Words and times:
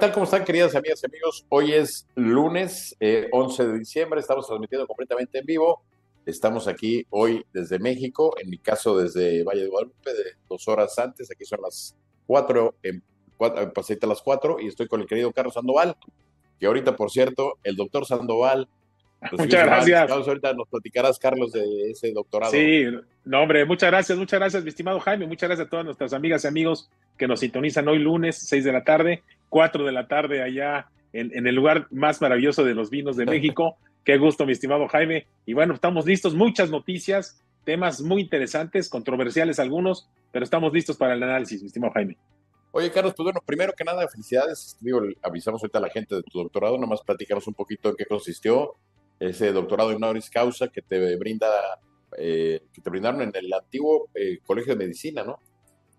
Hola, 0.00 0.06
¿qué 0.08 0.12
tal? 0.12 0.14
¿Cómo 0.14 0.24
están, 0.24 0.44
queridas 0.46 0.74
amigas 0.74 1.02
y 1.02 1.06
amigos? 1.06 1.44
Hoy 1.50 1.74
es 1.74 2.08
lunes 2.14 2.96
11 3.32 3.62
eh, 3.62 3.66
de 3.66 3.78
diciembre, 3.78 4.18
estamos 4.18 4.46
transmitiendo 4.46 4.86
completamente 4.86 5.38
en 5.40 5.44
vivo. 5.44 5.82
Estamos 6.24 6.68
aquí 6.68 7.06
hoy 7.10 7.44
desde 7.52 7.78
México, 7.78 8.34
en 8.42 8.48
mi 8.48 8.56
caso 8.56 8.96
desde 8.96 9.44
Valle 9.44 9.64
de 9.64 9.68
Guadalupe, 9.68 10.14
de 10.14 10.24
dos 10.48 10.66
horas 10.68 10.98
antes. 10.98 11.30
Aquí 11.30 11.44
son 11.44 11.60
las 11.60 11.94
cuatro, 12.26 12.76
en, 12.82 13.02
cuatro, 13.36 13.60
a 13.60 14.06
las 14.06 14.22
cuatro, 14.22 14.56
y 14.58 14.68
estoy 14.68 14.88
con 14.88 15.02
el 15.02 15.06
querido 15.06 15.32
Carlos 15.32 15.52
Sandoval, 15.52 15.94
que 16.58 16.64
ahorita, 16.64 16.96
por 16.96 17.10
cierto, 17.10 17.58
el 17.62 17.76
doctor 17.76 18.06
Sandoval 18.06 18.68
pues 19.20 19.42
muchas 19.42 19.66
gracias. 19.66 20.10
ahorita 20.10 20.54
nos 20.54 20.66
platicarás, 20.68 21.18
Carlos, 21.18 21.52
de 21.52 21.90
ese 21.90 22.10
doctorado. 22.12 22.52
Sí, 22.52 22.84
no, 23.26 23.42
hombre, 23.42 23.66
muchas 23.66 23.90
gracias, 23.90 24.16
muchas 24.16 24.40
gracias, 24.40 24.62
mi 24.62 24.70
estimado 24.70 24.98
Jaime. 24.98 25.26
Muchas 25.26 25.50
gracias 25.50 25.66
a 25.66 25.70
todas 25.70 25.84
nuestras 25.84 26.14
amigas 26.14 26.44
y 26.44 26.48
amigos 26.48 26.88
que 27.18 27.28
nos 27.28 27.40
sintonizan 27.40 27.86
hoy 27.86 27.98
lunes, 27.98 28.38
6 28.48 28.64
de 28.64 28.72
la 28.72 28.82
tarde, 28.82 29.22
4 29.50 29.84
de 29.84 29.92
la 29.92 30.08
tarde 30.08 30.42
allá 30.42 30.88
en, 31.12 31.46
el 31.46 31.54
lugar 31.54 31.88
más 31.90 32.22
maravilloso 32.22 32.64
de 32.64 32.74
los 32.74 32.88
vinos 32.88 33.16
de 33.16 33.26
México. 33.26 33.76
Qué 34.04 34.16
gusto, 34.16 34.46
mi 34.46 34.52
estimado 34.52 34.88
Jaime. 34.88 35.26
Y 35.44 35.52
bueno, 35.52 35.74
estamos 35.74 36.06
listos, 36.06 36.34
muchas 36.34 36.70
noticias, 36.70 37.44
temas 37.64 38.00
muy 38.00 38.22
interesantes, 38.22 38.88
controversiales 38.88 39.58
algunos, 39.58 40.08
pero 40.32 40.44
estamos 40.44 40.72
listos 40.72 40.96
para 40.96 41.12
el 41.12 41.22
análisis, 41.22 41.60
mi 41.60 41.66
estimado 41.66 41.92
Jaime. 41.92 42.16
Oye, 42.72 42.90
Carlos, 42.90 43.14
pues 43.16 43.24
bueno, 43.24 43.40
primero 43.44 43.72
que 43.76 43.84
nada, 43.84 44.06
felicidades. 44.08 44.76
Digo, 44.80 45.02
avisamos 45.22 45.62
ahorita 45.62 45.78
a 45.78 45.82
la 45.82 45.90
gente 45.90 46.14
de 46.14 46.22
tu 46.22 46.38
doctorado, 46.38 46.78
nomás 46.78 47.02
platicaros 47.02 47.46
un 47.48 47.54
poquito 47.54 47.90
en 47.90 47.96
qué 47.96 48.06
consistió 48.06 48.76
ese 49.18 49.52
doctorado 49.52 49.90
en 49.90 49.96
honoris 49.96 50.30
causa 50.30 50.68
que 50.68 50.80
te 50.80 51.16
brinda, 51.16 51.48
eh, 52.16 52.62
que 52.72 52.80
te 52.80 52.88
brindaron 52.88 53.20
en 53.22 53.32
el 53.34 53.52
antiguo 53.52 54.08
eh, 54.14 54.38
Colegio 54.44 54.74
de 54.74 54.78
Medicina, 54.78 55.24
¿no? 55.24 55.38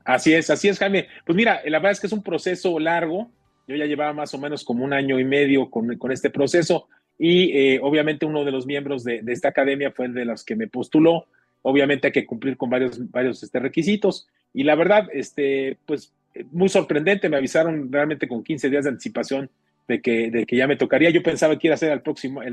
Así 0.04 0.34
es, 0.34 0.50
así 0.50 0.68
es, 0.70 0.80
Jaime. 0.80 1.08
Pues 1.26 1.36
mira, 1.36 1.62
la 1.66 1.80
verdad 1.80 1.92
es 1.92 2.00
que 2.00 2.08
es 2.08 2.14
un 2.14 2.24
proceso 2.24 2.80
largo. 2.80 3.30
Yo 3.68 3.76
ya 3.76 3.86
llevaba 3.86 4.14
más 4.14 4.34
o 4.34 4.38
menos 4.38 4.64
como 4.64 4.84
un 4.84 4.94
año 4.94 5.20
y 5.20 5.24
medio 5.24 5.70
con, 5.70 5.98
con 5.98 6.12
este 6.12 6.30
proceso 6.30 6.88
y 7.18 7.52
eh, 7.56 7.80
obviamente 7.82 8.26
uno 8.26 8.44
de 8.44 8.52
los 8.52 8.66
miembros 8.66 9.04
de, 9.04 9.22
de, 9.22 9.32
esta 9.34 9.50
academia 9.50 9.92
fue 9.92 10.08
el 10.08 10.14
de 10.14 10.26
los 10.26 10.44
que 10.44 10.56
me 10.56 10.68
postuló. 10.68 11.28
Obviamente 11.62 12.08
hay 12.08 12.14
que 12.14 12.26
cumplir 12.26 12.58
con 12.58 12.70
varios, 12.70 13.12
varios 13.12 13.44
este, 13.44 13.60
requisitos 13.60 14.28
y 14.54 14.64
la 14.64 14.76
verdad, 14.76 15.08
este, 15.14 15.78
pues 15.86 16.14
muy 16.52 16.70
sorprendente, 16.70 17.30
me 17.30 17.38
avisaron 17.38 17.92
realmente 17.92 18.28
con 18.28 18.44
15 18.44 18.70
días 18.70 18.86
de 18.86 18.90
anticipación 18.90 19.50
de 19.88 20.02
que, 20.02 20.32
de 20.32 20.46
que 20.46 20.56
ya 20.56 20.68
me 20.68 20.78
tocaría. 20.78 21.10
Yo 21.10 21.24
pensaba 21.24 21.58
que 21.58 21.68
iba 21.68 21.76
a 21.76 21.78
ser 21.78 21.92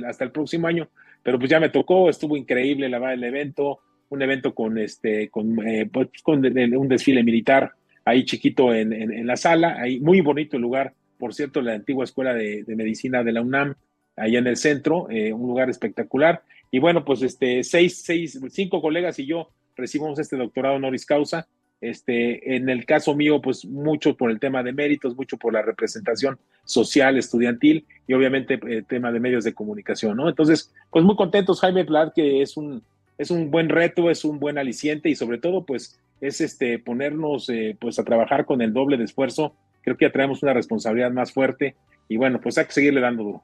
hasta 0.06 0.24
el 0.24 0.30
próximo 0.30 0.66
año, 0.66 0.88
pero 1.22 1.38
pues 1.38 1.50
ya 1.50 1.60
me 1.60 1.68
tocó, 1.68 2.10
estuvo 2.10 2.36
increíble 2.36 2.88
la, 2.88 3.12
el 3.12 3.24
evento, 3.24 3.80
un 4.10 4.22
evento 4.22 4.54
con, 4.54 4.78
este, 4.78 5.28
con, 5.28 5.66
eh, 5.66 5.88
pues, 5.90 6.08
con 6.22 6.44
un 6.44 6.88
desfile 6.88 7.22
militar 7.22 7.72
ahí 8.04 8.24
chiquito 8.24 8.74
en, 8.74 8.92
en, 8.92 9.26
la 9.26 9.36
sala, 9.36 9.76
ahí 9.80 10.00
muy 10.00 10.20
bonito 10.20 10.56
el 10.56 10.62
lugar, 10.62 10.94
por 11.18 11.34
cierto, 11.34 11.60
la 11.62 11.74
antigua 11.74 12.04
escuela 12.04 12.34
de, 12.34 12.64
medicina 12.68 13.22
de 13.22 13.32
la 13.32 13.42
UNAM, 13.42 13.74
ahí 14.16 14.36
en 14.36 14.46
el 14.46 14.56
centro, 14.56 15.08
eh, 15.10 15.32
un 15.32 15.46
lugar 15.46 15.70
espectacular. 15.70 16.42
Y 16.70 16.78
bueno, 16.78 17.04
pues 17.04 17.22
este, 17.22 17.64
seis, 17.64 18.02
seis, 18.04 18.38
cinco 18.50 18.80
colegas 18.80 19.18
y 19.18 19.26
yo 19.26 19.50
recibimos 19.76 20.18
este 20.18 20.36
doctorado 20.36 20.76
honoris 20.76 21.06
causa 21.06 21.46
este, 21.80 22.56
en 22.56 22.68
el 22.68 22.84
caso 22.86 23.14
mío, 23.14 23.40
pues 23.40 23.64
mucho 23.64 24.16
por 24.16 24.30
el 24.30 24.40
tema 24.40 24.62
de 24.62 24.72
méritos, 24.72 25.16
mucho 25.16 25.36
por 25.36 25.52
la 25.52 25.62
representación 25.62 26.38
social, 26.64 27.16
estudiantil 27.16 27.86
y 28.06 28.14
obviamente 28.14 28.54
el 28.54 28.72
eh, 28.72 28.84
tema 28.86 29.12
de 29.12 29.20
medios 29.20 29.44
de 29.44 29.54
comunicación, 29.54 30.16
¿no? 30.16 30.28
Entonces, 30.28 30.72
pues 30.90 31.04
muy 31.04 31.14
contentos, 31.14 31.60
Jaime 31.60 31.84
Plat, 31.84 32.12
que 32.14 32.42
es 32.42 32.56
un, 32.56 32.82
es 33.16 33.30
un 33.30 33.50
buen 33.50 33.68
reto, 33.68 34.10
es 34.10 34.24
un 34.24 34.40
buen 34.40 34.58
aliciente 34.58 35.08
y 35.08 35.14
sobre 35.14 35.38
todo, 35.38 35.64
pues, 35.64 36.00
es 36.20 36.40
este, 36.40 36.78
ponernos 36.78 37.48
eh, 37.48 37.76
pues 37.80 37.98
a 37.98 38.04
trabajar 38.04 38.44
con 38.44 38.62
el 38.62 38.72
doble 38.72 38.96
de 38.96 39.04
esfuerzo. 39.04 39.54
Creo 39.82 39.96
que 39.96 40.06
ya 40.06 40.12
traemos 40.12 40.42
una 40.42 40.52
responsabilidad 40.52 41.10
más 41.10 41.32
fuerte 41.32 41.76
y 42.08 42.16
bueno, 42.16 42.40
pues 42.40 42.58
hay 42.58 42.66
que 42.66 42.72
seguirle 42.72 43.00
dando 43.00 43.22
duro. 43.22 43.42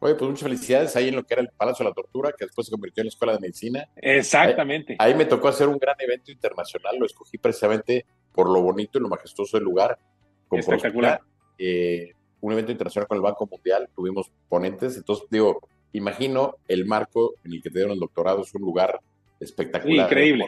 Oye, 0.00 0.14
pues 0.16 0.30
muchas 0.30 0.42
felicidades 0.42 0.96
ahí 0.96 1.08
en 1.08 1.16
lo 1.16 1.24
que 1.24 1.34
era 1.34 1.42
el 1.42 1.48
Palacio 1.48 1.82
de 1.82 1.90
la 1.90 1.94
Tortura, 1.94 2.32
que 2.36 2.44
después 2.44 2.66
se 2.66 2.70
convirtió 2.70 3.00
en 3.00 3.06
la 3.06 3.08
Escuela 3.08 3.32
de 3.32 3.40
Medicina. 3.40 3.88
Exactamente. 3.96 4.96
Ahí, 4.98 5.14
me 5.14 5.24
tocó 5.24 5.48
hacer 5.48 5.66
un 5.66 5.78
gran 5.78 5.96
evento 5.98 6.30
internacional, 6.30 6.98
lo 6.98 7.06
escogí 7.06 7.38
precisamente 7.38 8.04
por 8.32 8.50
lo 8.50 8.60
bonito 8.60 8.98
y 8.98 9.00
lo 9.00 9.08
majestuoso 9.08 9.56
del 9.56 9.64
lugar. 9.64 9.98
Con 10.46 10.58
Espectacular. 10.58 11.20
Eh, 11.56 12.12
un 12.40 12.52
evento 12.52 12.72
internacional 12.72 13.08
con 13.08 13.16
el 13.16 13.22
Banco 13.22 13.46
Mundial, 13.46 13.88
tuvimos 13.94 14.30
ponentes, 14.48 14.98
entonces 14.98 15.26
digo, 15.30 15.66
imagino 15.92 16.56
el 16.68 16.84
marco 16.84 17.36
en 17.42 17.54
el 17.54 17.62
que 17.62 17.70
te 17.70 17.78
dieron 17.78 17.92
el 17.92 18.00
doctorado, 18.00 18.42
es 18.42 18.54
un 18.54 18.60
lugar 18.60 19.00
espectacular. 19.40 20.06
Increíble. 20.06 20.46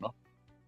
¿no? 0.00 0.14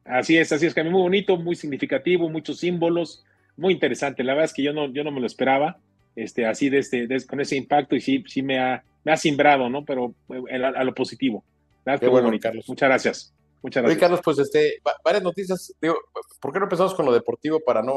Así 0.04 0.36
es, 0.36 0.50
así 0.52 0.66
es, 0.66 0.76
a 0.76 0.82
mí 0.82 0.90
muy 0.90 1.02
bonito, 1.02 1.36
muy 1.36 1.56
significativo, 1.56 2.28
muchos 2.28 2.58
símbolos, 2.58 3.24
muy 3.56 3.72
interesante. 3.72 4.24
La 4.24 4.34
verdad 4.34 4.46
es 4.46 4.54
que 4.54 4.62
yo 4.62 4.72
no, 4.72 4.92
yo 4.92 5.04
no 5.04 5.10
me 5.10 5.20
lo 5.20 5.26
esperaba 5.26 5.78
este, 6.16 6.46
así 6.46 6.68
de 6.68 6.78
este, 6.78 7.08
con 7.26 7.40
ese 7.40 7.56
impacto 7.56 7.96
y 7.96 8.00
sí, 8.00 8.24
sí 8.26 8.42
me 8.42 8.58
ha, 8.58 8.82
me 9.04 9.12
ha 9.12 9.16
simbrado, 9.16 9.68
¿no? 9.68 9.84
Pero 9.84 10.14
eh, 10.28 10.62
a, 10.62 10.84
lo 10.84 10.94
positivo. 10.94 11.44
Qué 11.98 12.08
bueno, 12.08 12.30
Carlos. 12.40 12.68
Muchas 12.68 12.88
gracias. 12.88 13.34
Muchas 13.62 13.82
gracias. 13.82 14.00
Carlos, 14.00 14.20
pues 14.24 14.38
este, 14.38 14.80
varias 15.04 15.22
noticias. 15.22 15.74
Digo, 15.80 15.96
¿por 16.40 16.52
qué 16.52 16.58
no 16.58 16.64
empezamos 16.66 16.94
con 16.94 17.06
lo 17.06 17.12
deportivo 17.12 17.60
para 17.60 17.82
no 17.82 17.94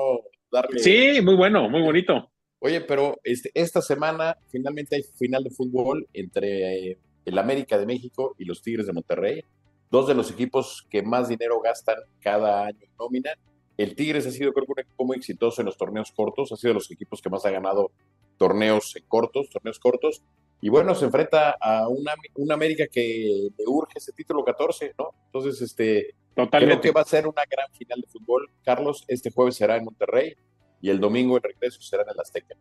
darle. 0.52 0.80
Sí, 0.80 1.22
muy 1.22 1.36
bueno, 1.36 1.70
muy 1.70 1.82
bonito. 1.82 2.30
Oye, 2.60 2.82
pero 2.82 3.20
este, 3.24 3.52
esta 3.54 3.82
semana 3.82 4.38
finalmente 4.48 4.96
hay 4.96 5.04
final 5.04 5.44
de 5.44 5.50
fútbol 5.50 6.08
entre 6.14 6.92
eh, 6.92 6.98
el 7.26 7.38
América 7.38 7.78
de 7.78 7.86
México 7.86 8.36
y 8.38 8.46
los 8.46 8.62
Tigres 8.62 8.86
de 8.86 8.94
Monterrey, 8.94 9.44
dos 9.94 10.08
de 10.08 10.16
los 10.16 10.30
equipos 10.32 10.86
que 10.90 11.04
más 11.04 11.30
dinero 11.30 11.62
gastan 11.62 11.98
cada 12.20 12.66
año 12.66 12.80
en 12.82 12.92
nómina 13.00 13.32
el 13.78 13.96
Tigres 13.96 14.28
ha 14.28 14.32
sido, 14.32 14.54
creo 14.54 14.66
que, 14.66 14.72
un 14.72 14.80
equipo 14.80 15.06
muy 15.06 15.18
exitoso 15.18 15.62
en 15.62 15.66
los 15.66 15.78
torneos 15.78 16.12
cortos, 16.12 16.52
ha 16.52 16.58
sido 16.58 16.72
de 16.72 16.76
los 16.76 16.92
equipos 16.92 17.22
que 17.22 17.30
más 17.30 17.46
ha 17.46 17.52
ganado 17.52 17.92
torneos 18.38 18.96
cortos, 19.08 19.50
torneos 19.50 19.80
cortos. 19.80 20.22
Y 20.62 20.70
bueno, 20.70 20.96
se 20.96 21.06
enfrenta 21.06 21.58
a 21.60 21.88
una, 21.90 22.14
una 22.36 22.54
América 22.54 22.86
que 22.92 23.50
le 23.58 23.66
urge 23.66 23.98
ese 23.98 24.14
título 24.14 24.44
14, 24.46 24.94
¿no? 24.98 25.10
Entonces, 25.26 25.62
este, 25.62 26.16
creo 26.36 26.82
que 26.82 26.92
va 26.92 27.02
a 27.02 27.06
ser 27.06 27.28
una 27.28 27.44
gran 27.50 27.70
final 27.74 28.00
de 28.00 28.08
fútbol. 28.08 28.50
Carlos, 28.64 29.04
este 29.08 29.32
jueves 29.32 29.56
será 29.56 29.76
en 29.76 29.86
Monterrey 29.86 30.36
y 30.82 30.90
el 30.90 31.00
domingo 31.00 31.38
el 31.38 31.44
regreso 31.44 31.82
será 31.82 32.04
en 32.04 32.10
el 32.10 32.20
Azteca. 32.20 32.56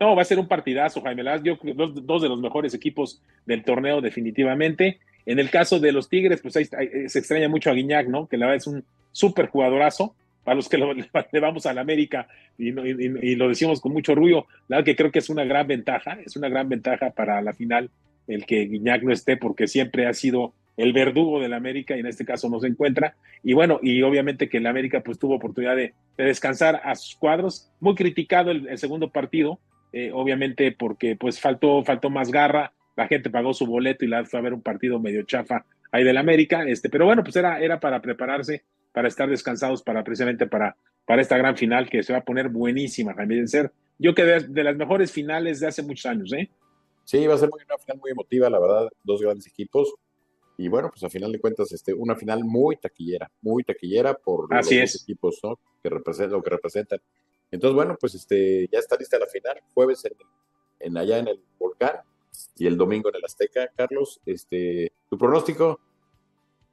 No, 0.00 0.16
va 0.16 0.22
a 0.22 0.24
ser 0.24 0.38
un 0.38 0.48
partidazo, 0.48 1.02
Jaime 1.02 1.22
Yo 1.42 1.58
dos, 1.74 2.06
dos 2.06 2.22
de 2.22 2.28
los 2.28 2.40
mejores 2.40 2.72
equipos 2.74 3.22
del 3.44 3.64
torneo, 3.64 4.00
definitivamente. 4.00 5.00
En 5.26 5.38
el 5.38 5.50
caso 5.50 5.78
de 5.78 5.92
los 5.92 6.08
Tigres, 6.08 6.40
pues 6.40 6.56
ahí, 6.56 6.66
se 7.08 7.18
extraña 7.18 7.48
mucho 7.48 7.70
a 7.70 7.74
Guiñac, 7.74 8.08
¿no? 8.08 8.26
Que 8.28 8.36
la 8.36 8.46
verdad 8.46 8.56
es 8.56 8.66
un 8.66 8.84
súper 9.12 9.46
jugadorazo. 9.46 10.14
Para 10.44 10.56
los 10.56 10.68
que 10.68 10.76
le 11.32 11.40
vamos 11.40 11.66
a 11.66 11.72
la 11.72 11.82
América 11.82 12.26
y, 12.58 12.72
lo 12.72 13.48
decimos 13.48 13.80
con 13.80 13.92
mucho 13.92 14.12
orgullo, 14.12 14.46
la 14.66 14.78
verdad 14.78 14.86
que 14.86 14.96
creo 14.96 15.12
que 15.12 15.20
es 15.20 15.30
una 15.30 15.44
gran 15.44 15.68
ventaja, 15.68 16.18
es 16.24 16.36
una 16.36 16.48
gran 16.48 16.68
ventaja 16.68 17.10
para 17.10 17.40
la 17.42 17.52
final 17.52 17.90
el 18.26 18.44
que 18.44 18.64
Guiñac 18.66 19.02
no 19.02 19.12
esté, 19.12 19.36
porque 19.36 19.68
siempre 19.68 20.06
ha 20.06 20.14
sido 20.14 20.52
el 20.76 20.92
verdugo 20.92 21.40
de 21.40 21.48
la 21.48 21.56
América 21.56 21.96
y 21.96 22.00
en 22.00 22.06
este 22.06 22.24
caso 22.24 22.48
no 22.48 22.60
se 22.60 22.68
encuentra. 22.68 23.14
Y 23.42 23.52
bueno, 23.52 23.78
y 23.82 24.02
obviamente 24.02 24.48
que 24.48 24.60
la 24.60 24.70
América 24.70 25.00
pues 25.00 25.18
tuvo 25.18 25.36
oportunidad 25.36 25.76
de, 25.76 25.94
descansar 26.16 26.80
a 26.84 26.94
sus 26.94 27.16
cuadros. 27.16 27.70
Muy 27.80 27.94
criticado 27.94 28.50
el, 28.50 28.78
segundo 28.78 29.10
partido, 29.10 29.58
eh, 29.92 30.10
obviamente 30.12 30.72
porque 30.72 31.16
pues 31.16 31.40
faltó, 31.40 31.84
faltó 31.84 32.10
más 32.10 32.30
garra, 32.30 32.72
la 32.96 33.06
gente 33.06 33.30
pagó 33.30 33.54
su 33.54 33.66
boleto 33.66 34.04
y 34.04 34.08
la 34.08 34.24
fue 34.24 34.38
a 34.38 34.42
ver 34.42 34.54
un 34.54 34.62
partido 34.62 34.98
medio 34.98 35.22
chafa 35.22 35.64
ahí 35.92 36.04
del 36.04 36.16
América, 36.16 36.64
este, 36.66 36.88
pero 36.88 37.04
bueno, 37.04 37.22
pues 37.22 37.36
era, 37.36 37.60
era 37.60 37.78
para 37.78 38.00
prepararse, 38.00 38.64
para 38.92 39.08
estar 39.08 39.28
descansados, 39.28 39.82
para 39.82 40.02
precisamente 40.02 40.46
para, 40.46 40.76
para 41.06 41.22
esta 41.22 41.36
gran 41.36 41.56
final 41.56 41.88
que 41.88 42.02
se 42.02 42.12
va 42.12 42.20
a 42.20 42.24
poner 42.24 42.48
buenísima, 42.48 43.14
Jaime. 43.14 43.46
Ser, 43.46 43.70
yo 43.98 44.14
que 44.14 44.24
de, 44.24 44.64
las 44.64 44.76
mejores 44.76 45.12
finales 45.12 45.60
de 45.60 45.66
hace 45.66 45.82
muchos 45.82 46.06
años, 46.06 46.32
¿eh? 46.32 46.50
Sí, 47.04 47.26
va 47.26 47.34
a 47.34 47.38
ser 47.38 47.50
una 47.52 47.78
final 47.78 47.98
muy 48.00 48.10
emotiva, 48.10 48.48
la 48.48 48.58
verdad, 48.58 48.88
dos 49.04 49.20
grandes 49.20 49.46
equipos. 49.46 49.92
Y 50.56 50.68
bueno, 50.68 50.88
pues 50.90 51.02
a 51.02 51.10
final 51.10 51.32
de 51.32 51.40
cuentas, 51.40 51.72
este, 51.72 51.92
una 51.92 52.14
final 52.14 52.44
muy 52.44 52.76
taquillera, 52.76 53.30
muy 53.40 53.64
taquillera 53.64 54.14
por 54.14 54.52
los 54.54 54.68
dos 54.68 55.02
equipos 55.02 55.40
¿no? 55.42 55.58
que 55.82 55.90
representan, 55.90 56.32
lo 56.32 56.42
que 56.42 56.50
representan. 56.50 57.00
Entonces, 57.50 57.74
bueno, 57.74 57.96
pues 58.00 58.14
este, 58.14 58.68
ya 58.70 58.78
está 58.78 58.96
lista 58.96 59.18
la 59.18 59.26
final, 59.26 59.60
jueves 59.74 60.04
en, 60.04 60.12
en 60.78 60.96
allá 60.96 61.18
en 61.18 61.28
el 61.28 61.40
Volcán 61.58 61.96
y 62.56 62.66
el 62.66 62.76
domingo 62.76 63.08
en 63.08 63.16
el 63.16 63.24
Azteca, 63.24 63.70
Carlos. 63.76 64.20
Este, 64.26 64.92
¿Tu 65.08 65.18
pronóstico? 65.18 65.80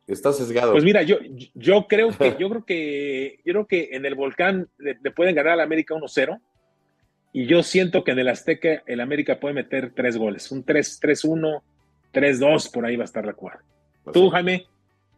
Está 0.08 0.34
sesgado. 0.34 0.72
Pues 0.72 0.84
mira, 0.84 1.04
yo, 1.04 1.18
yo 1.54 1.86
creo 1.88 2.10
que, 2.10 2.36
yo 2.40 2.50
creo 2.50 2.66
que, 2.66 3.40
yo 3.46 3.54
creo 3.54 3.68
que 3.68 3.90
en 3.92 4.06
el 4.06 4.16
volcán 4.16 4.68
le, 4.80 4.96
pueden 5.12 5.36
ganar 5.36 5.54
al 5.54 5.62
América 5.62 5.94
1-0. 5.94 6.42
Y 7.32 7.46
yo 7.46 7.62
siento 7.62 8.04
que 8.04 8.12
en 8.12 8.20
el 8.20 8.28
Azteca 8.28 8.82
el 8.88 9.02
América 9.02 9.40
puede 9.40 9.54
meter 9.54 9.94
tres 9.96 10.18
goles. 10.18 10.52
Un 10.52 10.66
3-1, 10.66 11.62
3-2, 12.12 12.72
por 12.72 12.86
ahí 12.86 12.96
va 12.96 13.04
a 13.04 13.06
estar 13.06 13.24
la 13.24 13.34
cuarta. 13.34 13.64
Pues 14.04 14.14
¿Tú, 14.16 14.30
Jaime? 14.30 14.66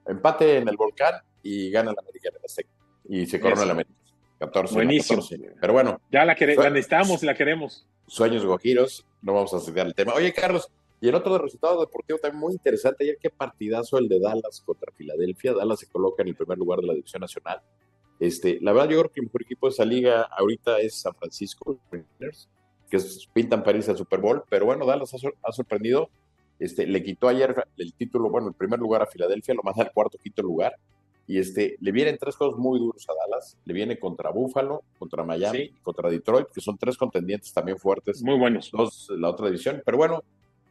Empate 0.05 0.57
en 0.57 0.67
el 0.67 0.75
volcán 0.75 1.21
y 1.41 1.71
gana 1.71 1.91
el 1.91 1.99
América 1.99 2.27
en 2.29 2.35
el 2.35 2.45
Azteca. 2.45 2.69
Y 3.07 3.25
se 3.27 3.39
corona 3.39 3.63
el 3.63 3.71
América. 3.71 4.00
14, 4.41 4.73
Buenísimo. 4.73 5.23
Pero 5.61 5.73
bueno. 5.73 6.01
Ya 6.11 6.25
la, 6.25 6.35
queremos, 6.35 6.63
la 6.63 6.71
necesitamos, 6.71 7.23
la 7.23 7.35
queremos 7.35 7.85
sueños 8.11 8.45
guajiros, 8.45 9.05
no 9.21 9.33
vamos 9.33 9.53
a 9.53 9.59
seguir 9.61 9.85
el 9.85 9.95
tema. 9.95 10.13
Oye, 10.13 10.33
Carlos, 10.33 10.69
y 10.99 11.07
el 11.07 11.15
otro 11.15 11.37
resultado 11.37 11.79
deportivo 11.79 12.19
también 12.19 12.41
muy 12.41 12.51
interesante, 12.51 13.05
ayer 13.05 13.17
qué 13.21 13.29
partidazo 13.29 13.97
el 13.97 14.09
de 14.09 14.19
Dallas 14.19 14.61
contra 14.65 14.91
Filadelfia. 14.91 15.53
Dallas 15.53 15.79
se 15.79 15.87
coloca 15.87 16.21
en 16.21 16.27
el 16.27 16.35
primer 16.35 16.57
lugar 16.57 16.81
de 16.81 16.87
la 16.87 16.93
división 16.93 17.21
nacional. 17.21 17.61
Este, 18.19 18.59
la 18.61 18.73
verdad, 18.73 18.89
yo 18.89 18.99
creo 18.99 19.11
que 19.11 19.21
el 19.21 19.27
mejor 19.27 19.43
equipo 19.43 19.67
de 19.67 19.71
esa 19.71 19.85
liga 19.85 20.23
ahorita 20.23 20.79
es 20.79 20.95
San 20.95 21.15
Francisco, 21.15 21.79
que 22.89 22.99
pintan 23.31 23.63
París 23.63 23.87
al 23.87 23.97
Super 23.97 24.19
Bowl, 24.19 24.43
pero 24.49 24.65
bueno, 24.65 24.85
Dallas 24.85 25.13
ha, 25.13 25.51
sorprendido. 25.53 26.09
Este, 26.59 26.85
le 26.85 27.01
quitó 27.01 27.29
ayer 27.29 27.55
el 27.77 27.93
título, 27.93 28.29
bueno, 28.29 28.49
el 28.49 28.55
primer 28.55 28.77
lugar 28.77 29.01
a 29.01 29.07
Filadelfia, 29.07 29.55
lo 29.55 29.63
manda 29.63 29.83
al 29.83 29.93
cuarto, 29.93 30.17
quinto 30.17 30.43
lugar. 30.43 30.75
Y 31.27 31.39
este, 31.39 31.77
le 31.79 31.91
vienen 31.91 32.17
tres 32.19 32.35
juegos 32.35 32.57
muy 32.57 32.79
duros 32.79 33.07
a 33.09 33.13
Dallas. 33.13 33.57
Le 33.65 33.73
viene 33.73 33.97
contra 33.99 34.31
Buffalo, 34.31 34.83
contra 34.97 35.23
Miami, 35.23 35.71
contra 35.81 36.09
Detroit, 36.09 36.47
que 36.53 36.61
son 36.61 36.77
tres 36.77 36.97
contendientes 36.97 37.53
también 37.53 37.77
fuertes. 37.77 38.21
Muy 38.21 38.37
buenos. 38.37 38.71
Dos, 38.71 39.09
la 39.17 39.29
otra 39.29 39.47
división. 39.47 39.81
Pero 39.85 39.97
bueno, 39.97 40.23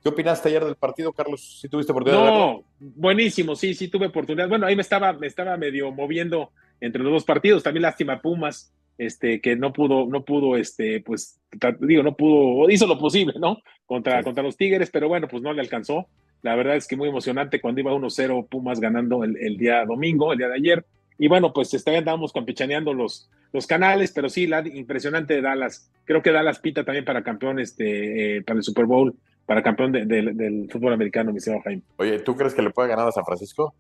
¿Qué 0.02 0.09
opinaste 0.09 0.49
ayer 0.49 0.64
del 0.64 0.76
partido, 0.76 1.12
Carlos? 1.12 1.59
¿Sí 1.61 1.69
tuviste 1.69 1.92
oportunidad 1.92 2.25
no, 2.25 2.25
de 2.25 2.38
verlo? 2.38 2.64
buenísimo, 2.78 3.54
sí, 3.54 3.75
sí 3.75 3.88
tuve 3.88 4.07
oportunidad. 4.07 4.49
Bueno, 4.49 4.66
ahí 4.66 4.75
me 4.75 4.80
estaba, 4.83 5.12
me 5.12 5.26
estaba 5.26 5.59
medio 5.59 5.92
moviendo 5.92 6.52
entre 6.80 7.02
los 7.02 7.12
dos 7.12 7.25
partidos. 7.25 7.62
También 7.62 7.83
lástima 7.83 8.23
Pumas, 8.23 8.73
este, 8.97 9.42
que 9.42 9.57
no 9.57 9.73
pudo, 9.73 10.07
no 10.07 10.25
pudo, 10.25 10.57
este, 10.57 11.02
pues, 11.02 11.38
digo, 11.80 12.02
no 12.02 12.16
pudo, 12.16 12.71
hizo 12.71 12.87
lo 12.87 12.99
posible, 12.99 13.35
¿no? 13.38 13.59
Contra, 13.85 14.23
contra 14.23 14.42
los 14.42 14.57
Tigres, 14.57 14.90
pero 14.90 15.09
bueno, 15.09 15.28
pues 15.28 15.42
no 15.42 15.52
le 15.52 15.61
alcanzó. 15.61 16.07
La 16.42 16.54
verdad 16.54 16.76
es 16.76 16.87
que 16.87 16.97
muy 16.97 17.09
emocionante 17.09 17.61
cuando 17.61 17.80
iba 17.80 17.92
1-0 17.92 18.49
Pumas 18.49 18.80
ganando 18.80 19.25
el, 19.25 19.37
el, 19.37 19.56
día 19.56 19.85
domingo, 19.85 20.32
el 20.32 20.38
día 20.38 20.49
de 20.49 20.56
ayer. 20.56 20.85
Y 21.18 21.28
bueno, 21.28 21.52
pues 21.52 21.87
andábamos 21.87 22.32
campechaneando 22.32 22.94
los, 22.94 23.28
los 23.52 23.66
canales, 23.66 24.12
pero 24.12 24.28
sí, 24.28 24.47
la 24.47 24.66
impresionante 24.66 25.35
de 25.35 25.42
Dallas. 25.42 25.90
Creo 26.04 26.23
que 26.23 26.32
Dallas 26.32 26.61
pita 26.61 26.85
también 26.85 27.04
para 27.04 27.23
campeón, 27.23 27.59
este, 27.59 28.38
eh, 28.38 28.42
para 28.42 28.59
el 28.59 28.62
Super 28.62 28.87
Bowl 28.87 29.14
para 29.50 29.64
campeón 29.64 29.90
del 29.90 30.68
fútbol 30.70 30.92
americano, 30.92 31.32
mi 31.32 31.40
señor 31.40 31.61
Jaime. 31.64 31.82
Oye, 31.97 32.20
¿tú 32.20 32.37
crees 32.37 32.54
que 32.54 32.62
le 32.62 32.70
puede 32.70 32.88
ganar 32.88 33.09
a 33.09 33.11
San 33.11 33.25
Francisco? 33.25 33.75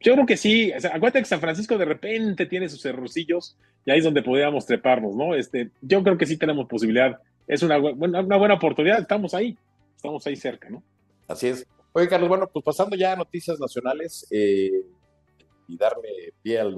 Yo 0.00 0.12
creo 0.12 0.26
que 0.26 0.36
sí. 0.36 0.70
O 0.70 0.76
acuérdate 0.86 1.18
que 1.18 1.24
San 1.24 1.40
Francisco 1.40 1.76
de 1.76 1.86
repente 1.86 2.46
tiene 2.46 2.68
sus 2.68 2.84
errorcillos 2.86 3.56
y 3.84 3.90
ahí 3.90 3.98
es 3.98 4.04
donde 4.04 4.22
podríamos 4.22 4.64
treparnos, 4.64 5.16
¿no? 5.16 5.34
Este, 5.34 5.70
yo 5.80 6.04
creo 6.04 6.16
que 6.16 6.26
sí 6.26 6.36
tenemos 6.36 6.68
posibilidad. 6.68 7.18
Es 7.48 7.64
una, 7.64 7.78
una 7.78 8.36
buena 8.36 8.54
oportunidad. 8.54 9.00
Estamos 9.00 9.34
ahí. 9.34 9.58
Estamos 9.96 10.24
ahí 10.28 10.36
cerca, 10.36 10.70
¿no? 10.70 10.84
Así 11.26 11.48
es. 11.48 11.66
Oye, 11.94 12.08
Carlos, 12.08 12.28
bueno, 12.28 12.48
pues 12.50 12.64
pasando 12.64 12.96
ya 12.96 13.12
a 13.12 13.16
noticias 13.16 13.60
nacionales 13.60 14.26
eh, 14.30 14.82
y 15.68 15.76
darme 15.76 16.08
pie 16.42 16.58
al, 16.58 16.76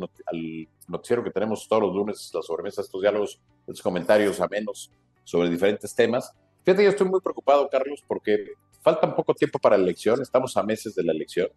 noticiero 0.88 1.23
que 1.23 1.30
tenemos 1.30 1.68
todos 1.68 1.83
los 1.83 1.94
lunes, 1.94 2.30
la 2.35 2.42
sobremesa, 2.42 2.83
estos 2.83 3.00
diálogos, 3.00 3.40
estos 3.61 3.83
comentarios 3.83 4.40
a 4.40 4.49
menos 4.49 4.90
sobre 5.23 5.49
diferentes 5.49 5.94
temas. 5.94 6.33
Fíjate, 6.64 6.83
yo 6.83 6.90
estoy 6.90 7.09
muy 7.09 7.21
preocupado, 7.21 7.68
Carlos, 7.68 8.02
porque 8.09 8.54
falta 8.80 9.14
poco 9.14 9.35
tiempo 9.35 9.59
para 9.59 9.76
la 9.76 9.85
elección, 9.85 10.21
estamos 10.21 10.56
a 10.56 10.62
meses 10.64 10.94
de 10.97 11.04
la 11.04 11.12
elección, 11.12 11.49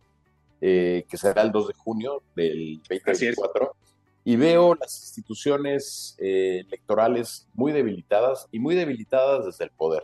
eh, 0.62 1.06
que 1.10 1.18
será 1.18 1.42
el 1.42 1.52
2 1.52 1.70
de 1.70 1.74
junio 1.74 2.22
del 2.36 2.78
2024, 2.88 3.76
y 4.24 4.36
veo 4.36 4.76
las 4.76 5.02
instituciones 5.02 6.16
eh, 6.20 6.64
electorales 6.68 7.48
muy 7.54 7.72
debilitadas 7.72 8.48
y 8.52 8.60
muy 8.60 8.76
debilitadas 8.76 9.46
desde 9.46 9.66
el 9.66 9.72
poder. 9.72 10.04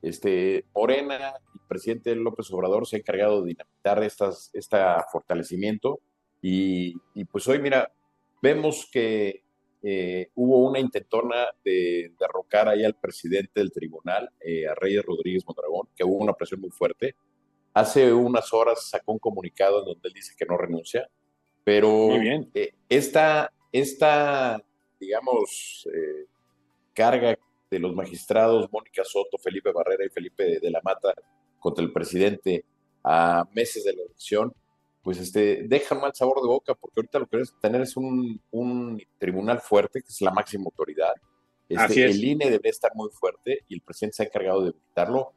Este, 0.00 0.64
Morena, 0.74 1.34
presidente 1.68 2.14
López 2.16 2.50
Obrador 2.50 2.86
se 2.86 2.96
ha 2.96 2.98
encargado 2.98 3.42
de 3.42 3.48
dinamitar 3.48 4.02
estas, 4.02 4.50
este 4.52 4.76
fortalecimiento 5.12 6.00
y, 6.42 6.94
y 7.14 7.24
pues 7.24 7.46
hoy, 7.46 7.60
mira, 7.60 7.92
vemos 8.42 8.88
que 8.90 9.44
eh, 9.82 10.30
hubo 10.34 10.68
una 10.68 10.80
intentona 10.80 11.46
de 11.64 12.12
derrocar 12.18 12.68
ahí 12.68 12.84
al 12.84 12.94
presidente 12.94 13.60
del 13.60 13.70
tribunal, 13.70 14.28
eh, 14.40 14.66
a 14.66 14.74
Reyes 14.74 15.04
Rodríguez 15.04 15.44
Mondragón, 15.46 15.88
que 15.94 16.04
hubo 16.04 16.16
una 16.16 16.32
presión 16.32 16.60
muy 16.60 16.70
fuerte. 16.70 17.14
Hace 17.74 18.12
unas 18.12 18.52
horas 18.52 18.88
sacó 18.88 19.12
un 19.12 19.18
comunicado 19.18 19.80
en 19.80 19.86
donde 19.86 20.08
él 20.08 20.14
dice 20.14 20.34
que 20.36 20.46
no 20.46 20.56
renuncia, 20.56 21.08
pero 21.62 22.10
eh, 22.54 22.74
esta, 22.88 23.52
esta, 23.70 24.60
digamos, 24.98 25.88
carga 26.92 27.38
de 27.70 27.78
los 27.78 27.94
magistrados 27.94 28.72
Mónica 28.72 29.04
Soto, 29.04 29.38
Felipe 29.38 29.70
Barrera 29.70 30.04
y 30.04 30.08
Felipe 30.08 30.58
de 30.58 30.70
la 30.70 30.80
Mata 30.82 31.14
contra 31.58 31.84
el 31.84 31.92
presidente 31.92 32.64
a 33.04 33.44
meses 33.54 33.84
de 33.84 33.94
la 33.94 34.02
elección, 34.02 34.52
pues 35.02 35.18
este, 35.18 35.62
deja 35.66 35.94
mal 35.94 36.14
sabor 36.14 36.42
de 36.42 36.48
boca, 36.48 36.74
porque 36.74 37.00
ahorita 37.00 37.18
lo 37.18 37.24
que 37.26 37.30
queremos 37.30 37.54
tener 37.60 37.80
es 37.82 37.96
un, 37.96 38.40
un, 38.50 39.00
tribunal 39.18 39.60
fuerte, 39.60 40.02
que 40.02 40.08
es 40.08 40.20
la 40.20 40.32
máxima 40.32 40.64
autoridad. 40.66 41.12
Este, 41.68 42.04
el 42.04 42.22
INE 42.22 42.50
debe 42.50 42.68
estar 42.68 42.90
muy 42.94 43.10
fuerte 43.10 43.60
y 43.68 43.74
el 43.74 43.80
presidente 43.82 44.16
se 44.16 44.22
ha 44.22 44.26
encargado 44.26 44.62
de 44.62 44.70
evitarlo. 44.70 45.32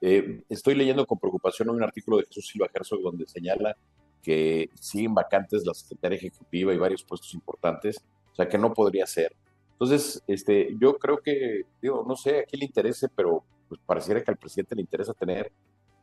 Eh, 0.00 0.42
estoy 0.48 0.74
leyendo 0.74 1.06
con 1.06 1.18
preocupación 1.18 1.70
un 1.70 1.82
artículo 1.82 2.18
de 2.18 2.24
Jesús 2.24 2.48
Silva 2.48 2.68
Herzog 2.72 3.00
donde 3.00 3.26
señala 3.26 3.76
que 4.22 4.70
siguen 4.74 5.14
vacantes 5.14 5.64
la 5.64 5.74
secretaria 5.74 6.18
ejecutiva 6.18 6.74
y 6.74 6.78
varios 6.78 7.04
puestos 7.04 7.32
importantes, 7.34 7.96
o 8.32 8.34
sea 8.34 8.48
que 8.48 8.58
no 8.58 8.74
podría 8.74 9.06
ser. 9.06 9.34
Entonces, 9.72 10.22
este, 10.26 10.74
yo 10.80 10.98
creo 10.98 11.18
que, 11.18 11.62
digo, 11.82 12.04
no 12.06 12.16
sé 12.16 12.40
a 12.40 12.44
quién 12.44 12.60
le 12.60 12.66
interese, 12.66 13.08
pero 13.08 13.44
pues 13.68 13.80
pareciera 13.84 14.22
que 14.22 14.30
al 14.30 14.36
presidente 14.36 14.74
le 14.74 14.82
interesa 14.82 15.14
tener 15.14 15.52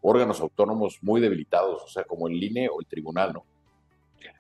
órganos 0.02 0.42
autónomos 0.42 1.00
muy 1.02 1.22
debilitados, 1.22 1.82
o 1.84 1.88
sea, 1.88 2.04
como 2.04 2.28
el 2.28 2.42
INE 2.42 2.70
o 2.70 2.80
el 2.80 2.86
tribunal, 2.86 3.34
¿no? 3.34 3.46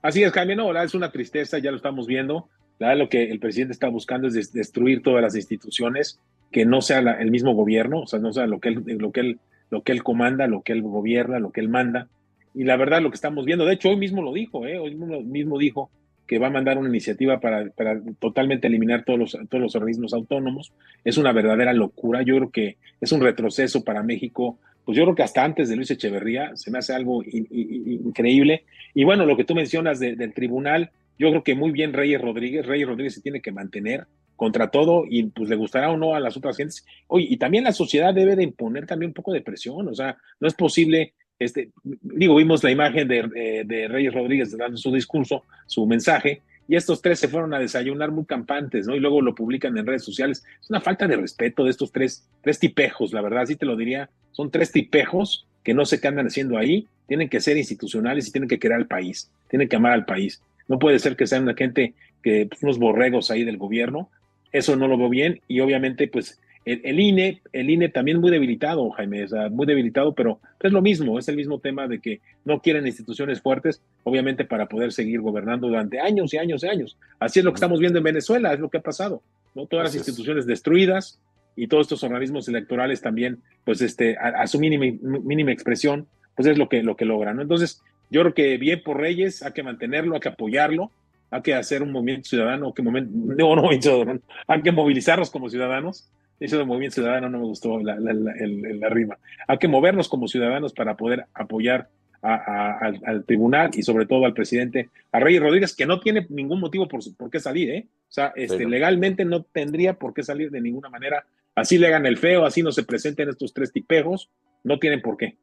Así 0.02 0.24
es, 0.24 0.32
Jaime, 0.32 0.56
no, 0.56 0.78
es 0.82 0.94
una 0.94 1.12
tristeza, 1.12 1.60
ya 1.60 1.72
lo 1.72 1.78
estamos 1.78 2.08
viendo. 2.08 2.50
La 2.80 2.96
lo 2.96 3.08
que 3.08 3.32
el 3.32 3.40
presidente 3.40 3.74
está 3.74 3.88
buscando 3.88 4.28
es 4.28 4.52
destruir 4.52 5.02
todas 5.02 5.22
las 5.22 5.36
instituciones, 5.36 6.20
que 6.52 6.66
no 6.66 6.82
sea 6.82 7.00
el 7.00 7.32
mismo 7.32 7.54
gobierno, 7.54 8.02
o 8.02 8.08
sea, 8.08 8.20
no 8.20 8.34
sea 8.34 8.46
lo 8.48 8.60
que, 8.60 8.70
él, 8.70 8.84
lo, 9.00 9.12
que 9.12 9.22
él, 9.22 9.40
lo 9.70 9.84
que 9.84 9.92
él 9.92 10.04
comanda, 10.04 10.48
lo 10.48 10.62
que 10.62 10.74
él 10.74 10.82
gobierna, 10.82 11.40
lo 11.40 11.52
que 11.52 11.62
él 11.62 11.70
manda. 11.70 12.08
Y 12.54 12.66
la 12.66 12.76
verdad, 12.78 13.02
lo 13.02 13.10
que 13.10 13.16
estamos 13.16 13.46
viendo, 13.46 13.66
de 13.66 13.74
hecho, 13.74 13.90
hoy 13.90 13.98
mismo 13.98 14.22
lo 14.22 14.34
dijo, 14.34 14.68
¿eh? 14.68 14.78
hoy 14.78 14.96
mismo 14.96 15.58
dijo 15.58 15.90
que 16.28 16.40
va 16.40 16.48
a 16.48 16.52
mandar 16.52 16.78
una 16.78 16.90
iniciativa 16.90 17.40
para, 17.40 17.70
para 17.72 18.02
totalmente 18.20 18.68
eliminar 18.68 19.04
todos 19.06 19.20
los, 19.20 19.38
todos 19.50 19.62
los 19.62 19.76
organismos 19.76 20.14
autónomos. 20.14 20.74
Es 21.04 21.18
una 21.18 21.32
verdadera 21.34 21.74
locura. 21.74 22.22
Yo 22.22 22.38
creo 22.38 22.52
que 22.52 22.78
es 23.02 23.12
un 23.12 23.22
retroceso 23.22 23.84
para 23.84 24.04
México 24.04 24.58
pues 24.86 24.98
yo 24.98 25.04
creo 25.04 25.16
que 25.16 25.24
hasta 25.24 25.44
antes 25.44 25.70
de 25.70 25.76
Luis 25.76 25.92
Echeverría 25.92 26.56
se 26.56 26.70
me 26.70 26.80
hace 26.80 26.94
algo 26.94 27.24
increíble. 27.24 28.66
Y 28.94 29.04
bueno, 29.04 29.26
lo 29.26 29.38
que 29.38 29.46
tú 29.46 29.56
mencionas 29.56 30.00
del 30.00 30.34
tribunal, 30.34 30.92
yo 31.18 31.30
creo 31.30 31.44
que 31.44 31.56
muy 31.56 31.72
bien 31.72 31.94
Reyes 31.94 32.22
Rodríguez, 32.22 32.66
Reyes 32.66 32.88
Rodríguez 32.88 33.14
se 33.14 33.22
tiene 33.22 33.42
que 33.42 33.52
mantener 33.52 34.08
contra 34.36 34.72
todo 34.72 35.06
y 35.08 35.24
pues 35.24 35.50
le 35.50 35.56
gustará 35.56 35.90
o 35.92 35.98
no 35.98 36.16
a 36.16 36.20
las 36.20 36.36
otras 36.36 36.58
gentes. 36.58 36.86
Oye, 37.08 37.28
y 37.30 37.38
también 37.38 37.64
la 37.64 37.72
sociedad 37.72 38.14
debe 38.14 38.36
de 38.36 38.44
imponer 38.44 38.86
también 38.86 39.12
un 39.12 39.14
poco 39.14 39.32
de 39.32 39.42
presión, 39.42 39.88
o 39.88 39.96
sea, 39.96 40.18
no 40.40 40.48
es 40.48 40.54
posible, 40.54 41.14
este, 41.40 41.72
digo, 41.84 42.36
vimos 42.36 42.64
la 42.64 42.72
imagen 42.72 43.08
de, 43.08 43.30
eh, 43.36 43.64
de 43.66 43.88
Reyes 43.88 44.14
Rodríguez 44.14 44.58
dando 44.58 44.78
su 44.78 44.92
discurso, 44.92 45.44
su 45.68 45.86
mensaje, 45.86 46.42
y 46.68 46.76
estos 46.76 47.02
tres 47.02 47.20
se 47.20 47.28
fueron 47.28 47.54
a 47.54 47.60
desayunar 47.60 48.12
muy 48.12 48.26
campantes, 48.26 48.88
¿no? 48.88 48.96
Y 48.96 49.00
luego 49.00 49.22
lo 49.22 49.36
publican 49.36 49.78
en 49.78 49.86
redes 49.86 50.04
sociales. 50.04 50.44
Es 50.62 50.70
una 50.70 50.80
falta 50.80 51.08
de 51.08 51.18
respeto 51.18 51.66
de 51.66 51.72
estos 51.72 51.92
tres, 51.92 52.26
tres 52.42 52.60
tipejos, 52.60 53.12
la 53.12 53.22
verdad, 53.22 53.46
sí 53.46 53.56
te 53.56 53.66
lo 53.66 53.76
diría. 53.76 54.10
Son 54.32 54.50
tres 54.50 54.72
tipejos 54.72 55.46
que 55.64 55.74
no 55.74 55.86
sé 55.86 56.00
qué 56.00 56.08
andan 56.08 56.28
haciendo 56.28 56.58
ahí, 56.58 56.88
tienen 57.08 57.30
que 57.30 57.42
ser 57.42 57.58
institucionales 57.58 58.28
y 58.28 58.32
tienen 58.32 58.50
que 58.50 58.60
querer 58.60 58.78
al 58.78 58.88
país, 58.88 59.30
tienen 59.50 59.68
que 59.68 59.76
amar 59.76 59.94
al 59.94 60.06
país. 60.06 60.42
No 60.68 60.80
puede 60.80 61.00
ser 61.00 61.16
que 61.16 61.28
sean 61.28 61.44
una 61.44 61.54
gente 61.54 61.94
que, 62.22 62.46
pues, 62.48 62.64
unos 62.64 62.80
borregos 62.80 63.30
ahí 63.30 63.44
del 63.44 63.58
gobierno. 63.58 64.10
Eso 64.52 64.76
no 64.76 64.88
lo 64.88 64.98
veo 64.98 65.10
bien 65.10 65.42
y 65.48 65.60
obviamente, 65.60 66.08
pues, 66.08 66.40
el, 66.66 67.00
INE, 67.00 67.42
el 67.52 67.70
INE 67.70 67.90
también 67.90 68.22
muy 68.22 68.32
debilitado, 68.32 68.90
Jaime, 68.92 69.24
o 69.24 69.28
sea, 69.28 69.50
muy 69.50 69.66
debilitado, 69.66 70.14
pero 70.14 70.40
es 70.62 70.72
lo 70.72 70.82
mismo, 70.82 71.20
es 71.20 71.28
el 71.28 71.36
mismo 71.36 71.60
tema 71.60 71.88
de 71.88 72.00
que 72.00 72.22
no 72.46 72.62
quieren 72.62 72.88
instituciones 72.88 73.42
fuertes, 73.42 73.82
obviamente 74.04 74.46
para 74.46 74.68
poder 74.68 74.94
seguir 74.94 75.20
gobernando 75.22 75.68
durante 75.68 76.00
años 76.00 76.34
y 76.34 76.38
años 76.38 76.64
y 76.64 76.68
años. 76.68 76.98
Así 77.20 77.40
es 77.40 77.46
lo 77.46 77.52
que 77.52 77.58
estamos 77.58 77.80
viendo 77.80 77.98
en 77.98 78.06
Venezuela, 78.06 78.54
es 78.54 78.60
lo 78.60 78.70
que 78.70 78.78
ha 78.78 78.82
pasado, 78.82 79.22
¿no? 79.56 79.66
Todas 79.66 79.86
las 79.88 79.96
instituciones 79.96 80.46
destruidas 80.46 81.20
y 81.56 81.68
todos 81.68 81.86
estos 81.86 82.04
organismos 82.04 82.48
electorales 82.48 83.02
también, 83.02 83.42
pues 83.66 83.82
este, 83.82 84.18
a, 84.18 84.48
su 84.48 84.58
mínima, 84.60 84.86
mínima 85.02 85.52
expresión, 85.52 86.08
pues 86.36 86.48
es 86.48 86.58
lo 86.58 86.70
que, 86.70 86.82
lo 86.82 86.96
que 86.96 87.06
logran, 87.06 87.36
¿no? 87.36 87.42
Entonces, 87.42 87.82
yo 88.10 88.22
creo 88.22 88.34
que 88.34 88.58
bien 88.58 88.82
por 88.84 89.00
Reyes, 89.00 89.44
hay 89.44 89.52
que 89.52 89.64
mantenerlo, 89.64 90.16
hay 90.16 90.22
que 90.22 90.30
apoyarlo, 90.30 90.92
hay 91.30 91.42
que 91.42 91.56
hacer 91.56 91.84
un 91.84 91.92
movimiento 91.92 92.30
ciudadano, 92.30 92.74
que 92.74 92.82
momento, 92.82 93.12
no, 93.14 93.56
no, 93.56 93.70
hay 94.48 94.62
que 94.62 94.72
movilizarnos 94.72 95.30
como 95.30 95.50
ciudadanos 95.50 96.08
eso 96.40 96.58
de 96.58 96.66
movimiento 96.66 96.96
ciudadano 96.96 97.30
no 97.30 97.40
me 97.40 97.46
gustó 97.46 97.80
la, 97.80 97.96
la, 98.00 98.90
rima. 98.90 99.18
Hay 99.48 99.58
que 99.58 99.68
movernos 99.68 100.10
como 100.10 100.28
ciudadanos 100.28 100.74
para 100.74 100.98
poder 100.98 101.26
apoyar 101.34 101.90
al, 102.22 103.24
tribunal 103.26 103.72
y 103.74 103.84
sobre 103.84 104.06
todo 104.06 104.26
al 104.26 104.34
presidente, 104.34 104.90
a 105.12 105.20
Reyes 105.20 105.42
Rodríguez, 105.42 105.76
que 105.76 105.86
no 105.86 106.00
tiene 106.00 106.26
ningún 106.30 106.60
motivo 106.60 106.88
por, 106.88 107.02
por 107.16 107.30
qué 107.30 107.40
salir, 107.40 107.70
¿eh? 107.70 107.88
O 108.10 108.14
sea, 108.14 108.34
este, 108.36 108.66
legalmente 108.66 109.26
no 109.26 109.44
tendría 109.44 109.96
por 109.96 110.14
qué 110.14 110.24
salir 110.24 110.52
de 110.52 110.62
ninguna 110.62 110.90
manera. 110.90 111.26
Así 111.56 111.78
le 111.78 111.88
hagan 111.88 112.06
el 112.06 112.18
feo, 112.18 112.46
así 112.46 112.64
no 112.64 112.72
se 112.72 112.84
presenten 112.84 113.30
estos 113.30 113.54
tres 113.54 113.72
tipejos, 113.72 114.30
no 114.64 114.80
tienen 114.80 115.02
por 115.02 115.18
qué. 115.18 115.38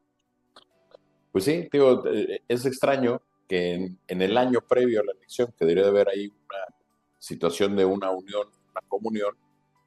Pues 1.31 1.45
sí, 1.45 1.67
digo, 1.71 2.03
eh, 2.11 2.41
es 2.47 2.65
extraño 2.65 3.21
que 3.47 3.73
en, 3.73 3.97
en 4.07 4.21
el 4.21 4.37
año 4.37 4.59
previo 4.61 5.01
a 5.01 5.05
la 5.05 5.11
elección, 5.13 5.53
que 5.57 5.65
debería 5.65 5.83
de 5.83 5.89
haber 5.89 6.09
ahí 6.09 6.27
una 6.27 6.75
situación 7.19 7.75
de 7.75 7.85
una 7.85 8.09
unión, 8.11 8.47
una 8.71 8.81
comunión, 8.87 9.35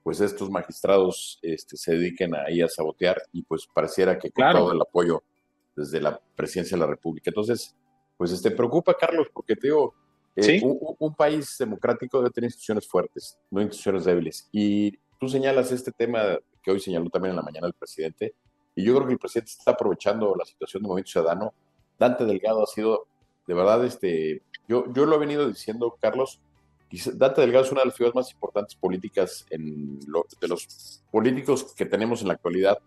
pues 0.04 0.20
estos 0.20 0.50
magistrados 0.50 1.38
este, 1.40 1.78
se 1.78 1.92
dediquen 1.92 2.34
ahí 2.34 2.60
a 2.60 2.68
sabotear 2.68 3.22
y 3.32 3.42
pues 3.42 3.66
pareciera 3.66 4.18
que 4.18 4.30
con 4.30 4.52
todo 4.52 4.72
el 4.72 4.80
apoyo 4.80 5.24
desde 5.74 5.98
la 5.98 6.20
presidencia 6.36 6.76
de 6.76 6.80
la 6.82 6.86
República. 6.86 7.30
Entonces, 7.30 7.74
pues 8.18 8.30
este, 8.30 8.50
preocupa, 8.50 8.94
Carlos, 8.94 9.28
porque 9.32 9.56
te 9.56 9.68
digo, 9.68 9.94
eh, 10.36 10.62
un, 10.98 11.14
país 11.14 11.56
democrático 11.58 12.18
debe 12.18 12.30
tener 12.30 12.48
instituciones 12.48 12.86
fuertes, 12.86 13.38
no 13.50 13.62
instituciones 13.62 14.04
débiles. 14.04 14.46
Y 14.52 14.98
tú 15.18 15.26
señalas 15.26 15.72
este 15.72 15.90
tema 15.90 16.38
que 16.62 16.70
hoy 16.70 16.80
señaló 16.80 17.08
también 17.08 17.30
en 17.30 17.36
la 17.36 17.42
mañana 17.42 17.66
el 17.66 17.72
presidente. 17.74 18.34
Y 18.74 18.84
yo 18.84 18.94
creo 18.94 19.06
que 19.06 19.14
el 19.14 19.18
presidente 19.18 19.52
está 19.58 19.70
aprovechando 19.70 20.34
la 20.36 20.44
situación 20.44 20.82
de 20.82 20.88
Movimiento 20.88 21.12
Ciudadano. 21.12 21.54
Dante 21.98 22.26
Delgado 22.26 22.62
ha 22.62 22.66
sido, 22.66 23.06
de 23.46 23.54
verdad, 23.54 23.82
este, 23.86 24.42
yo, 24.68 24.84
yo 24.92 25.06
lo 25.06 25.16
he 25.16 25.18
venido 25.18 25.48
diciendo, 25.48 25.96
Carlos, 25.98 26.40
Dante 27.14 27.40
Delgado 27.40 27.64
es 27.64 27.72
una 27.72 27.80
de 27.80 27.86
las 27.86 27.96
figuras 27.96 28.14
más 28.14 28.32
importantes 28.32 28.74
políticas 28.74 29.46
en 29.50 29.98
de 29.98 30.48
los 30.48 31.02
políticos 31.10 31.74
que 31.74 31.86
tenemos 31.86 32.22
en 32.22 32.28
la 32.28 32.34
actualidad 32.34 32.78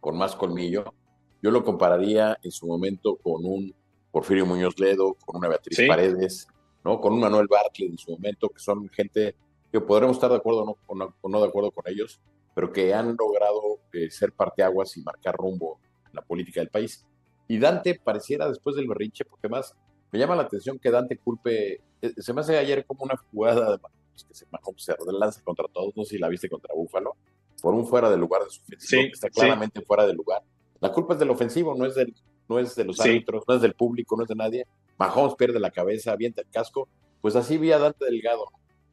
con 0.00 0.16
más 0.16 0.34
colmillo. 0.36 0.94
Yo 1.42 1.50
lo 1.50 1.64
compararía 1.64 2.38
en 2.42 2.50
su 2.50 2.66
momento 2.66 3.16
con 3.16 3.44
un 3.44 3.74
Porfirio 4.10 4.46
Muñoz 4.46 4.78
Ledo, 4.78 5.16
con 5.24 5.36
una 5.36 5.48
Beatriz 5.48 5.80
Paredes, 5.88 6.46
¿no? 6.84 7.00
con 7.00 7.14
un 7.14 7.20
Manuel 7.20 7.48
Bartley 7.48 7.88
en 7.88 7.98
su 7.98 8.12
momento, 8.12 8.48
que 8.48 8.60
son 8.60 8.88
gente 8.90 9.34
que 9.72 9.80
podremos 9.80 10.16
estar 10.16 10.30
de 10.30 10.36
acuerdo 10.36 10.76
o 10.86 10.94
no, 10.94 11.14
no, 11.24 11.40
de 11.40 11.48
acuerdo 11.48 11.70
con 11.70 11.88
ellos, 11.88 12.20
pero 12.54 12.72
que 12.72 12.92
han 12.92 13.16
logrado 13.18 13.80
eh, 13.92 14.10
ser 14.10 14.32
parteaguas 14.32 14.96
y 14.96 15.02
marcar 15.02 15.34
rumbo 15.34 15.80
en 16.06 16.14
la 16.14 16.22
política 16.22 16.60
del 16.60 16.68
país. 16.68 17.06
Y 17.48 17.58
Dante 17.58 17.98
pareciera 17.98 18.48
después 18.48 18.76
del 18.76 18.86
berrinche, 18.86 19.24
porque 19.24 19.48
más 19.48 19.74
me 20.12 20.18
llama 20.18 20.36
la 20.36 20.42
atención 20.42 20.78
que 20.78 20.90
Dante 20.90 21.16
culpe, 21.16 21.80
eh, 22.02 22.12
se 22.18 22.32
me 22.32 22.42
hace 22.42 22.58
ayer 22.58 22.84
como 22.84 23.04
una 23.04 23.16
jugada 23.16 23.72
de 23.72 23.78
que 23.78 24.34
se, 24.34 24.44
se 24.44 24.96
lanza 25.10 25.42
contra 25.42 25.66
todos, 25.72 25.96
no 25.96 26.04
sé 26.04 26.10
si 26.10 26.18
la 26.18 26.28
viste 26.28 26.50
contra 26.50 26.74
Búfalo, 26.74 27.16
por 27.62 27.74
un 27.74 27.86
fuera 27.86 28.10
de 28.10 28.18
lugar 28.18 28.44
de 28.44 28.50
su 28.50 28.60
ofensivo, 28.60 29.02
que 29.02 29.08
está 29.08 29.30
claramente 29.30 29.80
fuera 29.80 30.06
de 30.06 30.12
lugar. 30.12 30.42
La 30.80 30.92
culpa 30.92 31.14
es 31.14 31.20
del 31.20 31.30
ofensivo, 31.30 31.74
no 31.74 31.86
es, 31.86 31.94
del, 31.94 32.14
no 32.48 32.58
es 32.58 32.74
de 32.74 32.84
los 32.84 33.00
árbitros, 33.00 33.44
no 33.48 33.54
es 33.54 33.62
del 33.62 33.74
público, 33.74 34.16
no 34.16 34.24
es 34.24 34.28
de 34.28 34.34
nadie. 34.34 34.66
Mahomes 34.98 35.34
pierde 35.36 35.60
la 35.60 35.70
cabeza, 35.70 36.12
avienta 36.12 36.42
el 36.42 36.48
casco. 36.50 36.88
Pues 37.20 37.36
así 37.36 37.56
vi 37.56 37.70
a 37.72 37.78
Dante 37.78 38.04
Delgado. 38.04 38.46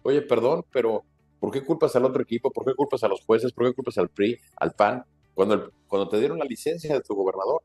Oye, 0.03 0.21
perdón, 0.21 0.63
pero 0.71 1.03
¿por 1.39 1.51
qué 1.51 1.65
culpas 1.65 1.95
al 1.95 2.05
otro 2.05 2.21
equipo? 2.21 2.51
¿Por 2.51 2.63
qué 2.63 2.75
culpas 2.75 3.03
a 3.03 3.07
los 3.07 3.21
jueces? 3.21 3.51
¿Por 3.51 3.67
qué 3.67 3.73
culpas 3.73 3.97
al 3.97 4.09
PRI, 4.09 4.39
al 4.57 4.73
PAN? 4.73 5.03
Cuando, 5.33 5.71
cuando 5.87 6.07
te 6.07 6.19
dieron 6.19 6.37
la 6.37 6.45
licencia 6.45 6.93
de 6.93 7.01
tu 7.01 7.15
gobernador, 7.15 7.63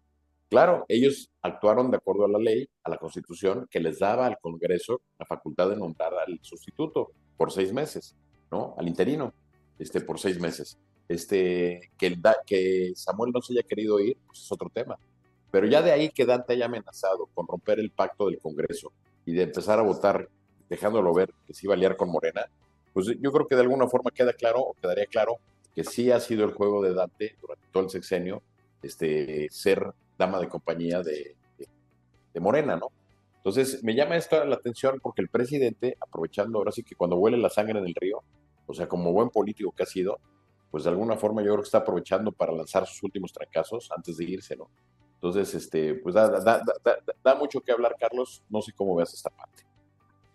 Claro, 0.54 0.84
ellos 0.86 1.32
actuaron 1.42 1.90
de 1.90 1.96
acuerdo 1.96 2.26
a 2.26 2.28
la 2.28 2.38
ley, 2.38 2.68
a 2.84 2.90
la 2.90 2.96
constitución, 2.96 3.66
que 3.68 3.80
les 3.80 3.98
daba 3.98 4.26
al 4.26 4.38
Congreso 4.38 5.00
la 5.18 5.26
facultad 5.26 5.68
de 5.68 5.74
nombrar 5.74 6.14
al 6.14 6.38
sustituto 6.42 7.10
por 7.36 7.50
seis 7.50 7.72
meses, 7.72 8.14
¿no? 8.52 8.72
Al 8.78 8.86
interino, 8.86 9.34
este, 9.80 10.00
por 10.00 10.20
seis 10.20 10.38
meses. 10.38 10.78
Este, 11.08 11.90
que, 11.98 12.06
el 12.06 12.22
que 12.46 12.92
Samuel 12.94 13.32
no 13.34 13.42
se 13.42 13.52
haya 13.52 13.64
querido 13.64 13.98
ir, 13.98 14.16
pues 14.28 14.42
es 14.42 14.52
otro 14.52 14.70
tema. 14.72 14.96
Pero 15.50 15.66
ya 15.66 15.82
de 15.82 15.90
ahí 15.90 16.10
que 16.10 16.24
Dante 16.24 16.52
haya 16.52 16.66
amenazado 16.66 17.28
con 17.34 17.48
romper 17.48 17.80
el 17.80 17.90
pacto 17.90 18.28
del 18.28 18.38
Congreso 18.38 18.92
y 19.26 19.32
de 19.32 19.42
empezar 19.42 19.80
a 19.80 19.82
votar, 19.82 20.28
dejándolo 20.70 21.12
ver 21.12 21.34
que 21.48 21.52
se 21.52 21.66
iba 21.66 21.74
a 21.74 21.76
liar 21.76 21.96
con 21.96 22.10
Morena, 22.10 22.46
pues 22.92 23.08
yo 23.08 23.32
creo 23.32 23.48
que 23.48 23.56
de 23.56 23.62
alguna 23.62 23.88
forma 23.88 24.12
queda 24.12 24.32
claro, 24.32 24.60
o 24.60 24.74
quedaría 24.74 25.06
claro, 25.06 25.38
que 25.74 25.82
sí 25.82 26.12
ha 26.12 26.20
sido 26.20 26.44
el 26.44 26.52
juego 26.52 26.80
de 26.80 26.94
Dante 26.94 27.34
durante 27.42 27.66
todo 27.72 27.82
el 27.82 27.90
sexenio, 27.90 28.40
este, 28.84 29.48
ser 29.50 29.92
dama 30.18 30.38
de 30.40 30.48
compañía 30.48 31.02
de, 31.02 31.36
Morena, 32.40 32.76
¿no? 32.76 32.88
Entonces, 33.36 33.84
me 33.84 33.94
llama 33.94 34.16
esto 34.16 34.44
la 34.44 34.56
atención 34.56 34.98
porque 35.00 35.22
el 35.22 35.28
presidente, 35.28 35.96
aprovechando 36.00 36.58
ahora 36.58 36.72
sí 36.72 36.82
que 36.82 36.96
cuando 36.96 37.16
huele 37.16 37.36
la 37.36 37.50
sangre 37.50 37.78
en 37.78 37.86
el 37.86 37.94
río, 37.94 38.22
o 38.66 38.74
sea, 38.74 38.88
como 38.88 39.12
buen 39.12 39.30
político 39.30 39.72
que 39.72 39.84
ha 39.84 39.86
sido, 39.86 40.18
pues 40.70 40.84
de 40.84 40.90
alguna 40.90 41.16
forma 41.16 41.42
yo 41.42 41.52
creo 41.52 41.58
que 41.58 41.66
está 41.66 41.78
aprovechando 41.78 42.32
para 42.32 42.52
lanzar 42.52 42.86
sus 42.86 43.02
últimos 43.04 43.32
fracasos 43.32 43.90
antes 43.94 44.16
de 44.16 44.24
irse, 44.24 44.56
¿no? 44.56 44.68
Entonces, 45.24 45.54
este, 45.54 45.94
pues 45.94 46.14
da, 46.14 46.28
da, 46.28 46.62
da, 46.84 46.98
da, 47.22 47.34
mucho 47.34 47.60
que 47.62 47.72
hablar, 47.72 47.94
Carlos. 47.98 48.42
No 48.50 48.60
sé 48.60 48.72
cómo 48.72 48.94
veas 48.94 49.14
esta 49.14 49.30
parte. 49.30 49.62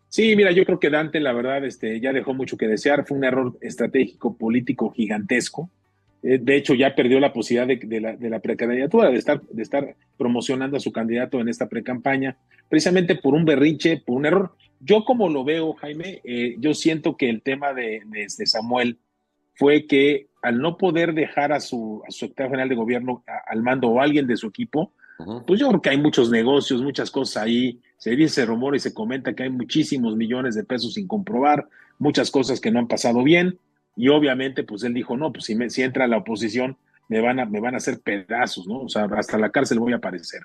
Sí, 0.08 0.36
mira, 0.36 0.52
yo 0.52 0.66
creo 0.66 0.80
que 0.80 0.90
Dante, 0.90 1.20
la 1.20 1.32
verdad, 1.32 1.64
este, 1.64 2.00
ya 2.00 2.12
dejó 2.12 2.34
mucho 2.34 2.58
que 2.58 2.68
desear. 2.68 3.06
Fue 3.06 3.16
un 3.16 3.24
error 3.24 3.56
estratégico 3.62 4.36
político 4.36 4.90
gigantesco. 4.90 5.70
Eh, 6.22 6.40
de 6.42 6.56
hecho, 6.58 6.74
ya 6.74 6.96
perdió 6.96 7.20
la 7.20 7.32
posibilidad 7.32 7.68
de, 7.68 8.02
la, 8.02 8.16
de, 8.16 8.40
precandidatura, 8.40 9.10
de 9.10 9.18
estar, 9.18 9.42
de 9.42 9.64
estar 9.64 9.96
promocionando 10.18 10.78
a 10.78 10.80
su 10.80 10.92
candidato 10.92 11.40
en 11.40 11.48
esta 11.48 11.70
precampaña, 11.70 12.38
precisamente 12.68 13.16
por 13.16 13.34
un 13.34 13.46
berrinche, 13.46 14.02
por 14.06 14.18
un 14.18 14.26
error. 14.26 14.56
Yo 14.82 15.06
como 15.06 15.30
lo 15.30 15.44
veo, 15.44 15.74
Jaime, 15.74 16.22
eh, 16.24 16.56
yo 16.60 16.74
siento 16.74 17.16
que 17.16 17.30
el 17.30 17.42
tema 17.42 17.74
de, 17.74 18.02
Samuel 18.46 18.98
fue 19.56 19.88
que 19.88 20.28
al 20.42 20.60
no 20.60 20.78
poder 20.78 21.14
dejar 21.14 21.52
a 21.52 21.60
su, 21.60 22.02
a 22.08 22.12
su 22.12 22.20
secretario 22.20 22.52
general 22.52 22.70
de 22.70 22.76
gobierno 22.76 23.24
al 23.48 23.62
mando 23.62 23.90
o 23.90 24.02
alguien 24.02 24.26
de 24.26 24.38
su 24.38 24.48
equipo, 24.48 24.94
pues 25.46 25.60
yo 25.60 25.68
creo 25.68 25.82
que 25.82 25.90
hay 25.90 25.98
muchos 25.98 26.32
negocios, 26.32 26.82
muchas 26.82 27.12
cosas 27.12 27.44
ahí. 27.44 27.82
Se 27.98 28.16
dice, 28.16 28.46
rumor 28.46 28.78
y 28.78 28.80
se 28.80 28.94
comenta 28.94 29.34
que 29.34 29.44
hay 29.44 29.50
muchísimos 29.50 30.16
millones 30.16 30.56
de 30.56 30.64
pesos 30.64 30.94
sin 30.94 31.08
comprobar, 31.08 31.68
muchas 31.98 32.32
cosas 32.32 32.62
que 32.62 32.72
no 32.72 32.80
han 32.80 32.88
pasado 32.88 33.22
bien 33.22 33.60
y 33.96 34.08
obviamente, 34.08 34.64
pues 34.64 34.84
él 34.84 34.94
dijo, 34.94 35.18
no, 35.18 35.32
pues 35.32 35.46
si, 35.46 35.56
me, 35.56 35.70
si 35.70 35.84
entra 35.84 36.08
la 36.08 36.18
oposición, 36.18 36.78
me 37.10 37.22
van, 37.22 37.40
a, 37.40 37.46
me 37.46 37.60
van 37.60 37.74
a 37.74 37.78
hacer 37.78 38.00
pedazos, 38.00 38.68
¿no? 38.68 38.82
O 38.82 38.90
sea, 38.90 39.06
hasta 39.06 39.38
la 39.38 39.50
cárcel 39.50 39.80
voy 39.80 39.94
a 39.94 39.98
aparecer. 39.98 40.42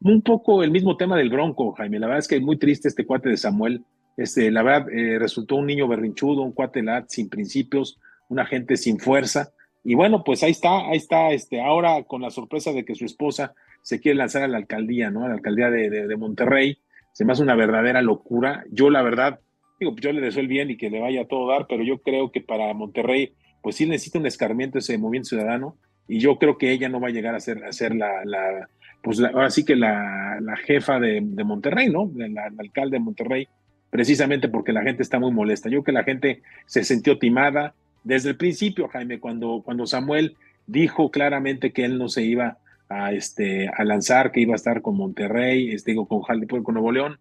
Un 0.00 0.22
poco 0.22 0.62
el 0.62 0.70
mismo 0.70 0.96
tema 0.96 1.16
del 1.16 1.30
Bronco, 1.30 1.72
Jaime. 1.72 1.98
La 1.98 2.06
verdad 2.06 2.20
es 2.20 2.28
que 2.28 2.36
es 2.36 2.42
muy 2.42 2.58
triste 2.58 2.88
este 2.88 3.06
cuate 3.06 3.28
de 3.28 3.36
Samuel. 3.36 3.82
Este, 4.16 4.50
la 4.50 4.62
verdad, 4.62 4.90
eh, 4.90 5.18
resultó 5.18 5.56
un 5.56 5.66
niño 5.66 5.88
berrinchudo, 5.88 6.42
un 6.42 6.52
cuate 6.52 6.84
sin 7.08 7.28
principios, 7.28 7.98
una 8.28 8.44
gente 8.44 8.76
sin 8.76 8.98
fuerza. 8.98 9.52
Y 9.84 9.94
bueno, 9.94 10.22
pues 10.22 10.42
ahí 10.42 10.50
está, 10.50 10.88
ahí 10.88 10.98
está, 10.98 11.30
este, 11.30 11.60
ahora 11.60 12.02
con 12.04 12.20
la 12.20 12.30
sorpresa 12.30 12.72
de 12.72 12.84
que 12.84 12.94
su 12.94 13.04
esposa 13.04 13.54
se 13.80 14.00
quiere 14.00 14.18
lanzar 14.18 14.42
a 14.42 14.48
la 14.48 14.58
alcaldía, 14.58 15.10
¿no? 15.10 15.24
A 15.24 15.28
la 15.28 15.34
alcaldía 15.34 15.70
de, 15.70 15.88
de 15.88 16.16
Monterrey. 16.16 16.78
Se 17.12 17.24
me 17.24 17.32
hace 17.32 17.42
una 17.42 17.54
verdadera 17.56 18.02
locura. 18.02 18.64
Yo, 18.70 18.90
la 18.90 19.02
verdad, 19.02 19.40
digo, 19.84 19.96
yo 19.96 20.12
le 20.12 20.20
deseo 20.20 20.40
el 20.40 20.48
bien 20.48 20.70
y 20.70 20.76
que 20.76 20.90
le 20.90 21.00
vaya 21.00 21.22
a 21.22 21.26
todo 21.26 21.48
dar, 21.48 21.66
pero 21.68 21.82
yo 21.82 21.98
creo 21.98 22.30
que 22.30 22.40
para 22.40 22.72
Monterrey, 22.74 23.32
pues 23.62 23.76
sí 23.76 23.86
necesita 23.86 24.18
un 24.18 24.26
escarmiento 24.26 24.78
ese 24.78 24.98
movimiento 24.98 25.30
ciudadano, 25.30 25.76
y 26.08 26.18
yo 26.18 26.38
creo 26.38 26.58
que 26.58 26.72
ella 26.72 26.88
no 26.88 27.00
va 27.00 27.08
a 27.08 27.12
llegar 27.12 27.34
a 27.34 27.40
ser, 27.40 27.64
a 27.64 27.72
ser 27.72 27.94
la, 27.94 28.24
la 28.24 28.68
pues 29.02 29.20
ahora 29.20 29.50
sí 29.50 29.64
que 29.64 29.76
la, 29.76 30.38
la 30.40 30.56
jefa 30.56 31.00
de, 31.00 31.20
de, 31.22 31.44
Monterrey, 31.44 31.90
¿no? 31.90 32.10
La, 32.14 32.50
alcalde 32.58 32.96
de 32.96 33.04
Monterrey, 33.04 33.48
precisamente 33.90 34.48
porque 34.48 34.72
la 34.72 34.82
gente 34.82 35.02
está 35.02 35.18
muy 35.18 35.32
molesta. 35.32 35.68
Yo 35.68 35.82
creo 35.82 35.84
que 35.84 35.92
la 35.92 36.04
gente 36.04 36.42
se 36.66 36.84
sintió 36.84 37.18
timada 37.18 37.74
desde 38.04 38.30
el 38.30 38.36
principio, 38.36 38.88
Jaime, 38.88 39.18
cuando, 39.18 39.62
cuando 39.64 39.86
Samuel 39.86 40.36
dijo 40.66 41.10
claramente 41.10 41.72
que 41.72 41.84
él 41.84 41.98
no 41.98 42.08
se 42.08 42.22
iba 42.22 42.58
a, 42.88 43.12
este, 43.12 43.68
a 43.68 43.84
lanzar, 43.84 44.32
que 44.32 44.40
iba 44.40 44.52
a 44.52 44.56
estar 44.56 44.82
con 44.82 44.96
Monterrey, 44.96 45.70
este, 45.72 45.92
digo, 45.92 46.06
con, 46.06 46.22
con 46.62 46.74
Nuevo 46.74 46.92
León, 46.92 47.18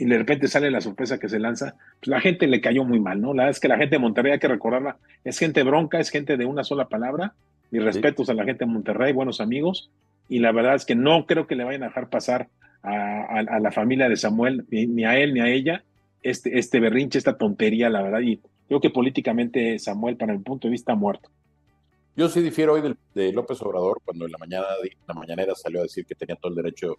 y 0.00 0.06
de 0.06 0.16
repente 0.16 0.48
sale 0.48 0.70
la 0.70 0.80
sorpresa 0.80 1.18
que 1.18 1.28
se 1.28 1.38
lanza, 1.38 1.74
pues 1.98 2.08
la 2.08 2.22
gente 2.22 2.46
le 2.46 2.62
cayó 2.62 2.84
muy 2.84 2.98
mal, 2.98 3.20
¿no? 3.20 3.34
La 3.34 3.42
verdad 3.42 3.50
es 3.50 3.60
que 3.60 3.68
la 3.68 3.76
gente 3.76 3.96
de 3.96 3.98
Monterrey, 3.98 4.32
hay 4.32 4.38
que 4.38 4.48
recordarla, 4.48 4.96
es 5.24 5.38
gente 5.38 5.62
bronca, 5.62 6.00
es 6.00 6.08
gente 6.08 6.38
de 6.38 6.46
una 6.46 6.64
sola 6.64 6.88
palabra, 6.88 7.34
y 7.70 7.80
respetos 7.80 8.30
a 8.30 8.34
la 8.34 8.44
gente 8.44 8.64
de 8.64 8.70
Monterrey, 8.70 9.12
buenos 9.12 9.42
amigos, 9.42 9.90
y 10.26 10.38
la 10.38 10.52
verdad 10.52 10.74
es 10.74 10.86
que 10.86 10.94
no 10.94 11.26
creo 11.26 11.46
que 11.46 11.54
le 11.54 11.64
vayan 11.64 11.82
a 11.82 11.88
dejar 11.88 12.08
pasar 12.08 12.48
a, 12.82 13.60
la 13.60 13.70
familia 13.72 14.08
de 14.08 14.16
Samuel, 14.16 14.64
ni, 14.70 15.04
a 15.04 15.18
él 15.18 15.34
ni 15.34 15.40
a 15.40 15.50
ella, 15.50 15.84
este, 16.22 16.58
este 16.58 16.80
berrinche, 16.80 17.18
esta 17.18 17.36
tontería, 17.36 17.90
la 17.90 18.00
verdad, 18.00 18.20
y 18.20 18.40
creo 18.68 18.80
que 18.80 18.88
políticamente 18.88 19.78
Samuel, 19.78 20.16
para 20.16 20.32
mi 20.32 20.38
punto 20.38 20.66
de 20.66 20.72
vista, 20.72 20.92
ha 20.92 20.96
muerto. 20.96 21.28
Yo 22.16 22.30
sí 22.30 22.40
difiero 22.40 22.72
hoy 22.72 22.96
de, 23.12 23.32
López 23.34 23.60
Obrador, 23.60 24.00
cuando 24.02 24.24
en 24.24 24.32
la 24.32 24.38
mañana, 24.38 24.66
la 25.06 25.12
mañanera 25.12 25.54
salió 25.54 25.80
a 25.80 25.82
decir 25.82 26.06
que 26.06 26.14
tenía 26.14 26.36
todo 26.36 26.52
el 26.52 26.56
derecho 26.56 26.96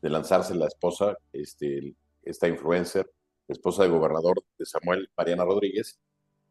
de 0.00 0.10
lanzarse 0.10 0.54
la 0.54 0.68
esposa, 0.68 1.18
este, 1.32 1.92
esta 2.26 2.48
influencer, 2.48 3.10
esposa 3.48 3.84
del 3.84 3.92
gobernador 3.92 4.42
de 4.58 4.66
Samuel, 4.66 5.08
Mariana 5.16 5.44
Rodríguez. 5.44 5.98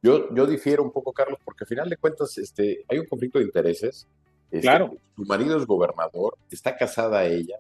Yo, 0.02 0.34
yo 0.34 0.46
difiero 0.46 0.84
un 0.84 0.92
poco, 0.92 1.12
Carlos, 1.12 1.40
porque 1.44 1.64
al 1.64 1.68
final 1.68 1.90
de 1.90 1.98
cuentas 1.98 2.38
este, 2.38 2.86
hay 2.88 3.00
un 3.00 3.06
conflicto 3.06 3.40
de 3.40 3.46
intereses. 3.46 4.08
Este, 4.52 4.62
claro. 4.62 4.96
Su 5.16 5.24
marido 5.24 5.58
es 5.58 5.66
gobernador, 5.66 6.38
está 6.50 6.76
casada 6.76 7.26
ella. 7.26 7.58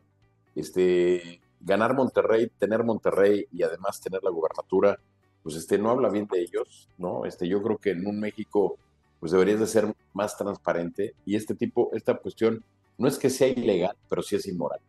Este, 0.56 1.42
ganar 1.60 1.94
Monterrey, 1.94 2.52
tener 2.58 2.84
Monterrey 2.84 3.48
y 3.52 3.64
además 3.64 4.00
tener 4.00 4.24
la 4.24 4.30
gubernatura, 4.30 5.00
pues 5.44 5.56
este, 5.56 5.78
no 5.78 5.90
habla 5.90 6.10
bien 6.10 6.28
de 6.32 6.42
ellos, 6.42 6.90
¿no? 6.98 7.26
Este, 7.26 7.48
yo 7.48 7.62
creo 7.62 7.78
que 7.78 7.92
en 7.92 8.06
un 8.08 8.20
México, 8.20 8.78
pues 9.20 9.32
deberías 9.32 9.60
de 9.60 9.68
ser 9.68 9.94
más 10.14 10.38
transparente 10.38 11.16
y 11.26 11.36
este 11.36 11.56
tipo, 11.56 11.90
esta 11.94 12.16
cuestión 12.16 12.64
no 12.98 13.08
es 13.08 13.18
que 13.18 13.30
sea 13.30 13.48
ilegal, 13.48 13.96
pero 14.08 14.22
sí 14.22 14.36
es 14.36 14.48
inmoral. 14.48 14.80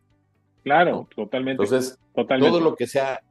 Claro, 0.63 1.07
totalmente. 1.15 1.63
Entonces, 1.63 1.97
todo 2.13 2.59
lo 2.59 2.75
que 2.75 2.87
sea 2.87 3.21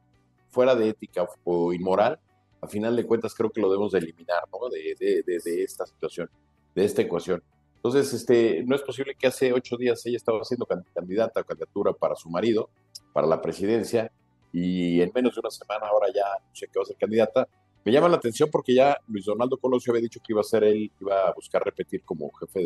fuera 0.49 0.75
de 0.75 0.89
ética 0.89 1.27
o 1.43 1.73
inmoral, 1.73 2.19
a 2.61 2.67
final 2.67 2.95
de 2.95 3.05
cuentas 3.05 3.35
creo 3.35 3.51
que 3.51 3.61
lo 3.61 3.69
debemos 3.69 3.91
de 3.91 3.99
eliminar, 3.99 4.43
¿no? 4.51 4.69
De, 4.69 4.95
de, 5.23 5.63
esta 5.63 5.85
situación, 5.85 6.29
de 6.75 6.85
esta 6.85 7.01
ecuación. 7.01 7.43
Entonces, 7.75 8.13
este, 8.13 8.63
no 8.65 8.75
es 8.75 8.81
posible 8.81 9.15
que 9.15 9.27
hace 9.27 9.53
ocho 9.53 9.77
días 9.77 10.03
ella 10.05 10.17
estaba 10.17 10.43
siendo 10.43 10.67
candidata 10.93 11.41
o 11.41 11.43
candidatura 11.43 11.93
para 11.93 12.15
su 12.15 12.29
marido, 12.29 12.69
para 13.13 13.27
la 13.27 13.41
presidencia, 13.41 14.11
y 14.51 15.01
en 15.01 15.11
menos 15.13 15.35
de 15.35 15.41
una 15.41 15.51
semana 15.51 15.87
ahora 15.87 16.07
ya 16.13 16.25
sé 16.53 16.67
que 16.67 16.79
va 16.79 16.83
a 16.83 16.85
ser 16.85 16.97
candidata. 16.97 17.47
Me 17.85 17.91
llama 17.91 18.09
la 18.09 18.17
atención 18.17 18.49
porque 18.51 18.73
ya 18.73 18.97
Luis 19.07 19.25
Donaldo 19.25 19.57
Colosio 19.57 19.91
había 19.91 20.01
dicho 20.01 20.19
que 20.19 20.33
iba 20.33 20.41
a 20.41 20.43
ser 20.43 20.63
él, 20.63 20.91
iba 20.99 21.27
a 21.27 21.33
buscar 21.33 21.63
repetir 21.63 22.01
como 22.03 22.31
jefe 22.33 22.59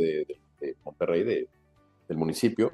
de, 0.59 0.75
Monterrey, 0.83 1.23
del 1.23 2.17
municipio. 2.17 2.71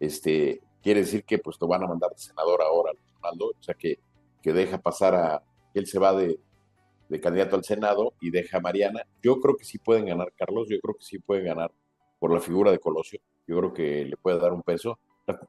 Este, 0.00 0.60
quiere 0.88 1.02
decir 1.02 1.24
que 1.24 1.38
pues 1.38 1.58
lo 1.60 1.66
van 1.66 1.82
a 1.82 1.86
mandar 1.86 2.10
de 2.12 2.16
senador 2.16 2.62
ahora, 2.62 2.92
Ronaldo, 3.20 3.48
o 3.48 3.62
sea 3.62 3.74
que, 3.74 3.98
que 4.40 4.54
deja 4.54 4.78
pasar 4.78 5.14
a, 5.14 5.42
él 5.74 5.86
se 5.86 5.98
va 5.98 6.14
de, 6.14 6.40
de 7.10 7.20
candidato 7.20 7.56
al 7.56 7.64
Senado 7.64 8.14
y 8.22 8.30
deja 8.30 8.56
a 8.56 8.60
Mariana. 8.60 9.02
Yo 9.22 9.38
creo 9.38 9.54
que 9.54 9.66
sí 9.66 9.76
pueden 9.76 10.06
ganar, 10.06 10.32
Carlos, 10.34 10.66
yo 10.70 10.80
creo 10.80 10.94
que 10.94 11.04
sí 11.04 11.18
pueden 11.18 11.44
ganar 11.44 11.70
por 12.18 12.32
la 12.32 12.40
figura 12.40 12.70
de 12.70 12.78
Colosio. 12.78 13.20
Yo 13.46 13.58
creo 13.58 13.74
que 13.74 14.06
le 14.06 14.16
puede 14.16 14.38
dar 14.38 14.54
un 14.54 14.62
peso. 14.62 14.98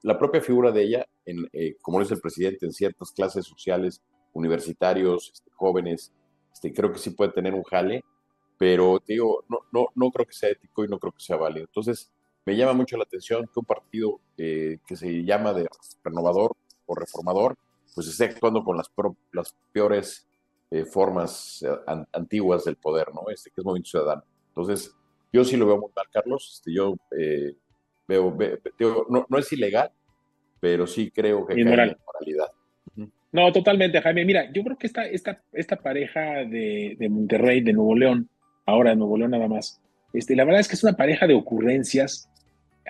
La, 0.01 0.19
propia 0.19 0.41
figura 0.41 0.73
de 0.73 0.83
ella, 0.83 1.07
en, 1.25 1.47
eh, 1.53 1.77
como 1.81 2.01
es 2.01 2.11
el 2.11 2.19
presidente, 2.19 2.65
en 2.65 2.73
ciertas 2.73 3.13
clases 3.13 3.45
sociales, 3.45 4.01
universitarios, 4.33 5.31
este, 5.33 5.51
jóvenes, 5.51 6.11
este, 6.51 6.73
creo 6.73 6.91
que 6.91 6.99
sí 6.99 7.11
puede 7.11 7.31
tener 7.31 7.53
un 7.53 7.63
jale, 7.63 8.03
pero 8.57 9.01
digo, 9.07 9.45
no, 9.47 9.59
no, 9.71 9.87
no 9.95 10.11
creo 10.11 10.25
que 10.25 10.33
sea 10.33 10.49
ético 10.49 10.83
y 10.83 10.89
no 10.89 10.99
creo 10.99 11.13
que 11.13 11.23
sea 11.23 11.37
válido. 11.37 11.65
Entonces, 11.65 12.11
me 12.49 12.55
llama 12.55 12.73
mucho 12.73 12.97
la 12.97 13.03
atención 13.03 13.45
que 13.45 13.59
un 13.59 13.65
partido 13.65 14.19
eh, 14.35 14.79
que 14.87 14.95
se 14.95 15.23
llama 15.23 15.53
de 15.53 15.67
renovador 16.03 16.55
o 16.87 16.95
reformador, 16.95 17.55
pues 17.93 18.07
esté 18.07 18.25
actuando 18.25 18.63
con 18.63 18.75
las, 18.75 18.91
las 19.31 19.55
peores 19.71 20.27
eh, 20.71 20.83
formas 20.83 21.63
eh, 21.63 21.69
antiguas 22.11 22.65
del 22.65 22.75
poder, 22.75 23.09
¿no? 23.13 23.29
Este, 23.31 23.51
que 23.51 23.61
es 23.61 23.65
Movimiento 23.65 23.91
Ciudadano. 23.91 24.23
Entonces, 24.47 24.95
yo 25.31 25.43
sí 25.43 25.57
lo 25.57 25.67
veo 25.67 25.77
muy 25.77 25.91
mal, 25.95 26.07
Carlos. 26.11 26.55
Este, 26.55 26.73
yo 26.73 26.95
eh, 27.19 27.53
veo, 28.07 28.35
no, 29.11 29.27
no, 29.29 29.37
es 29.37 29.53
ilegal, 29.53 29.91
pero 30.59 30.87
sí 30.87 31.11
creo 31.11 31.45
que 31.45 31.53
hay 31.53 31.63
moralidad. 31.63 32.51
No, 33.31 33.51
totalmente, 33.51 34.01
Jaime. 34.01 34.25
Mira, 34.25 34.51
yo 34.51 34.63
creo 34.63 34.75
que 34.75 34.87
esta, 34.87 35.05
esta, 35.05 35.43
esta 35.51 35.75
pareja 35.75 36.45
de, 36.45 36.95
de, 36.97 37.09
Monterrey, 37.09 37.61
de 37.61 37.73
Nuevo 37.73 37.95
León, 37.95 38.27
ahora 38.65 38.89
de 38.89 38.95
Nuevo 38.95 39.19
León 39.19 39.29
nada 39.29 39.47
más, 39.47 39.79
este, 40.13 40.35
la 40.35 40.45
verdad 40.45 40.61
es 40.61 40.67
que 40.67 40.75
es 40.75 40.83
una 40.83 40.93
pareja 40.93 41.27
de 41.27 41.35
ocurrencias. 41.35 42.29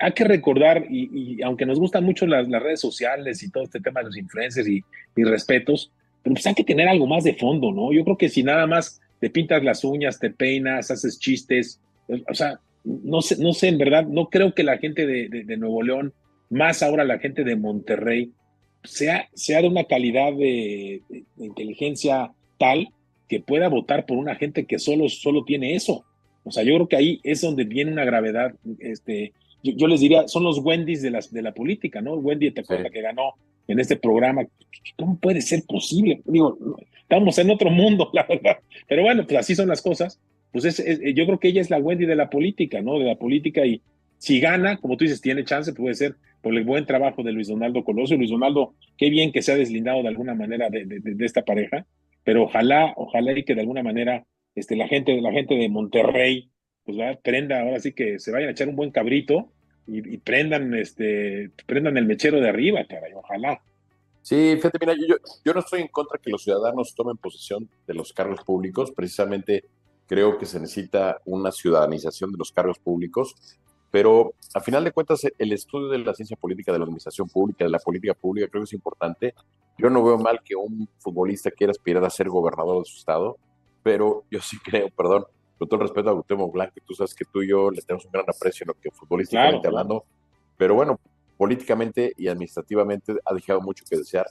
Hay 0.00 0.12
que 0.12 0.24
recordar, 0.24 0.86
y, 0.88 1.42
aunque 1.42 1.66
nos 1.66 1.78
gustan 1.78 2.04
mucho 2.04 2.26
las, 2.26 2.48
redes 2.48 2.80
sociales 2.80 3.42
y 3.42 3.50
todo 3.50 3.64
este 3.64 3.80
tema 3.80 4.00
de 4.00 4.06
los 4.06 4.16
influencers 4.16 4.68
y, 4.68 4.82
respetos, 5.16 5.92
pero 6.22 6.34
pues 6.34 6.46
hay 6.46 6.54
que 6.54 6.64
tener 6.64 6.88
algo 6.88 7.06
más 7.06 7.24
de 7.24 7.34
fondo, 7.34 7.72
¿no? 7.72 7.92
Yo 7.92 8.04
creo 8.04 8.16
que 8.16 8.30
si 8.30 8.42
nada 8.42 8.66
más 8.66 9.00
te 9.20 9.28
pintas 9.28 9.62
las 9.62 9.84
uñas, 9.84 10.18
te 10.18 10.30
peinas, 10.30 10.90
haces 10.90 11.18
chistes, 11.18 11.78
o 12.08 12.34
sea, 12.34 12.58
no 12.84 13.20
sé, 13.20 13.36
no 13.38 13.52
sé, 13.52 13.68
en 13.68 13.78
verdad, 13.78 14.06
no 14.06 14.30
creo 14.30 14.54
que 14.54 14.62
la 14.62 14.78
gente 14.78 15.06
de, 15.06 15.56
Nuevo 15.56 15.82
León, 15.82 16.14
más 16.48 16.82
ahora 16.82 17.04
la 17.04 17.18
gente 17.18 17.44
de 17.44 17.56
Monterrey, 17.56 18.32
sea, 18.82 19.28
sea 19.34 19.60
de 19.60 19.68
una 19.68 19.84
calidad 19.84 20.32
de, 20.32 21.02
inteligencia 21.38 22.32
tal 22.58 22.88
que 23.28 23.40
pueda 23.40 23.68
votar 23.68 24.06
por 24.06 24.16
una 24.16 24.34
gente 24.34 24.64
que 24.64 24.78
solo, 24.78 25.08
solo 25.08 25.44
tiene 25.44 25.74
eso. 25.74 26.04
O 26.44 26.50
sea, 26.50 26.62
yo 26.62 26.74
creo 26.74 26.88
que 26.88 26.96
ahí 26.96 27.20
es 27.22 27.42
donde 27.42 27.64
viene 27.64 27.92
una 27.92 28.04
gravedad. 28.04 28.54
Este, 28.80 29.32
yo, 29.62 29.86
les 29.86 30.00
diría, 30.00 30.28
son 30.28 30.44
los 30.44 30.58
Wendy's 30.58 31.02
de, 31.02 31.10
las, 31.10 31.32
de 31.32 31.42
la 31.42 31.52
política, 31.52 32.00
¿no? 32.00 32.14
Wendy, 32.14 32.50
te 32.50 32.62
acuerdas 32.62 32.90
que 32.90 33.02
ganó 33.02 33.34
en 33.68 33.78
este 33.80 33.96
programa. 33.96 34.46
¿Cómo 34.96 35.18
puede 35.18 35.40
ser 35.40 35.64
posible? 35.66 36.22
Digo, 36.24 36.58
estamos 37.02 37.38
en 37.38 37.50
otro 37.50 37.70
mundo, 37.70 38.10
la 38.14 38.26
verdad. 38.26 38.58
Pero 38.88 39.02
bueno, 39.02 39.24
pues 39.26 39.38
así 39.38 39.54
son 39.54 39.68
las 39.68 39.82
cosas. 39.82 40.20
Pues 40.52 40.64
es, 40.64 41.00
yo 41.14 41.26
creo 41.26 41.38
que 41.38 41.48
ella 41.48 41.60
es 41.60 41.70
la 41.70 41.78
Wendy 41.78 42.06
de 42.06 42.16
la 42.16 42.28
política, 42.30 42.80
¿no? 42.80 42.98
De 42.98 43.04
la 43.04 43.16
política 43.16 43.64
y 43.64 43.82
si 44.18 44.38
gana, 44.38 44.76
como 44.76 44.96
tú 44.96 45.04
dices, 45.04 45.22
tiene 45.22 45.44
chance, 45.44 45.72
puede 45.72 45.94
ser 45.94 46.16
por 46.42 46.54
el 46.54 46.64
buen 46.64 46.84
trabajo 46.84 47.22
de 47.22 47.32
Luis 47.32 47.48
Donaldo 47.48 47.84
Colosio. 47.84 48.16
Luis 48.16 48.30
Donaldo, 48.30 48.74
qué 48.98 49.08
bien 49.08 49.32
que 49.32 49.42
se 49.42 49.52
ha 49.52 49.56
deslindado 49.56 50.02
de 50.02 50.08
alguna 50.08 50.34
manera 50.34 50.68
de, 50.68 50.84
de, 50.84 51.24
esta 51.24 51.42
pareja, 51.42 51.86
pero 52.22 52.44
ojalá, 52.44 52.92
ojalá 52.96 53.38
y 53.38 53.44
que 53.44 53.54
de 53.54 53.62
alguna 53.62 53.82
manera 53.82 54.26
este, 54.54 54.76
la 54.76 54.88
gente, 54.88 55.18
la 55.20 55.32
gente 55.32 55.54
de 55.54 55.68
Monterrey, 55.70 56.50
pues 56.90 57.00
va, 57.00 57.20
prenda, 57.20 57.60
ahora 57.60 57.80
sí 57.80 57.92
que 57.92 58.18
se 58.18 58.32
vayan 58.32 58.48
a 58.48 58.52
echar 58.52 58.68
un 58.68 58.76
buen 58.76 58.90
cabrito 58.90 59.48
y, 59.86 60.18
prendan, 60.18 60.72
este, 60.74 61.50
prendan 61.66 61.96
el 61.96 62.06
mechero 62.06 62.40
de 62.40 62.48
arriba, 62.48 62.84
caray, 62.88 63.12
ojalá. 63.12 63.60
Sí, 64.22 64.54
fíjate, 64.56 64.78
mira, 64.80 64.94
yo, 64.94 65.16
yo 65.44 65.52
no 65.52 65.60
estoy 65.60 65.80
en 65.80 65.88
contra 65.88 66.18
que 66.18 66.30
los 66.30 66.44
ciudadanos 66.44 66.94
tomen 66.94 67.16
posesión 67.16 67.68
de 67.86 67.94
los 67.94 68.12
cargos 68.12 68.44
públicos, 68.44 68.92
precisamente 68.92 69.64
creo 70.06 70.38
que 70.38 70.46
se 70.46 70.60
necesita 70.60 71.20
una 71.24 71.50
ciudadanización 71.50 72.30
de 72.30 72.38
los 72.38 72.52
cargos 72.52 72.78
públicos, 72.78 73.34
pero 73.90 74.34
a 74.54 74.60
final 74.60 74.84
de 74.84 74.92
cuentas 74.92 75.26
el 75.38 75.52
estudio 75.52 75.88
de 75.88 75.98
la 75.98 76.14
ciencia 76.14 76.36
política, 76.36 76.72
de 76.72 76.78
la 76.78 76.84
administración 76.84 77.28
pública, 77.28 77.64
de 77.64 77.70
la 77.70 77.78
política 77.78 78.14
pública, 78.14 78.48
creo 78.48 78.62
que 78.62 78.66
es 78.66 78.72
importante. 78.72 79.34
Yo 79.78 79.90
no 79.90 80.04
veo 80.04 80.18
mal 80.18 80.40
que 80.44 80.54
un 80.54 80.88
futbolista 80.98 81.50
quiera 81.50 81.72
aspirar 81.72 82.04
a 82.04 82.10
ser 82.10 82.28
gobernador 82.28 82.84
de 82.84 82.90
su 82.90 82.98
estado, 82.98 83.38
pero 83.82 84.24
yo 84.30 84.40
sí 84.40 84.56
creo, 84.64 84.90
perdón, 84.90 85.24
con 85.60 85.68
todo 85.68 85.82
el 85.82 85.88
respeto 85.88 86.08
a 86.08 86.14
Gustavo 86.14 86.50
Blanco, 86.50 86.72
tú 86.86 86.94
sabes 86.94 87.14
que 87.14 87.26
tú 87.26 87.42
y 87.42 87.50
yo 87.50 87.70
le 87.70 87.82
tenemos 87.82 88.06
un 88.06 88.12
gran 88.12 88.24
aprecio 88.26 88.64
en 88.64 88.68
lo 88.68 88.74
que 88.80 88.90
futbolísticamente 88.90 89.68
hablando, 89.68 90.06
pero 90.56 90.74
bueno, 90.74 90.98
políticamente 91.36 92.14
y 92.16 92.28
administrativamente 92.28 93.16
ha 93.22 93.34
dejado 93.34 93.60
mucho 93.60 93.84
que 93.88 93.98
desear. 93.98 94.24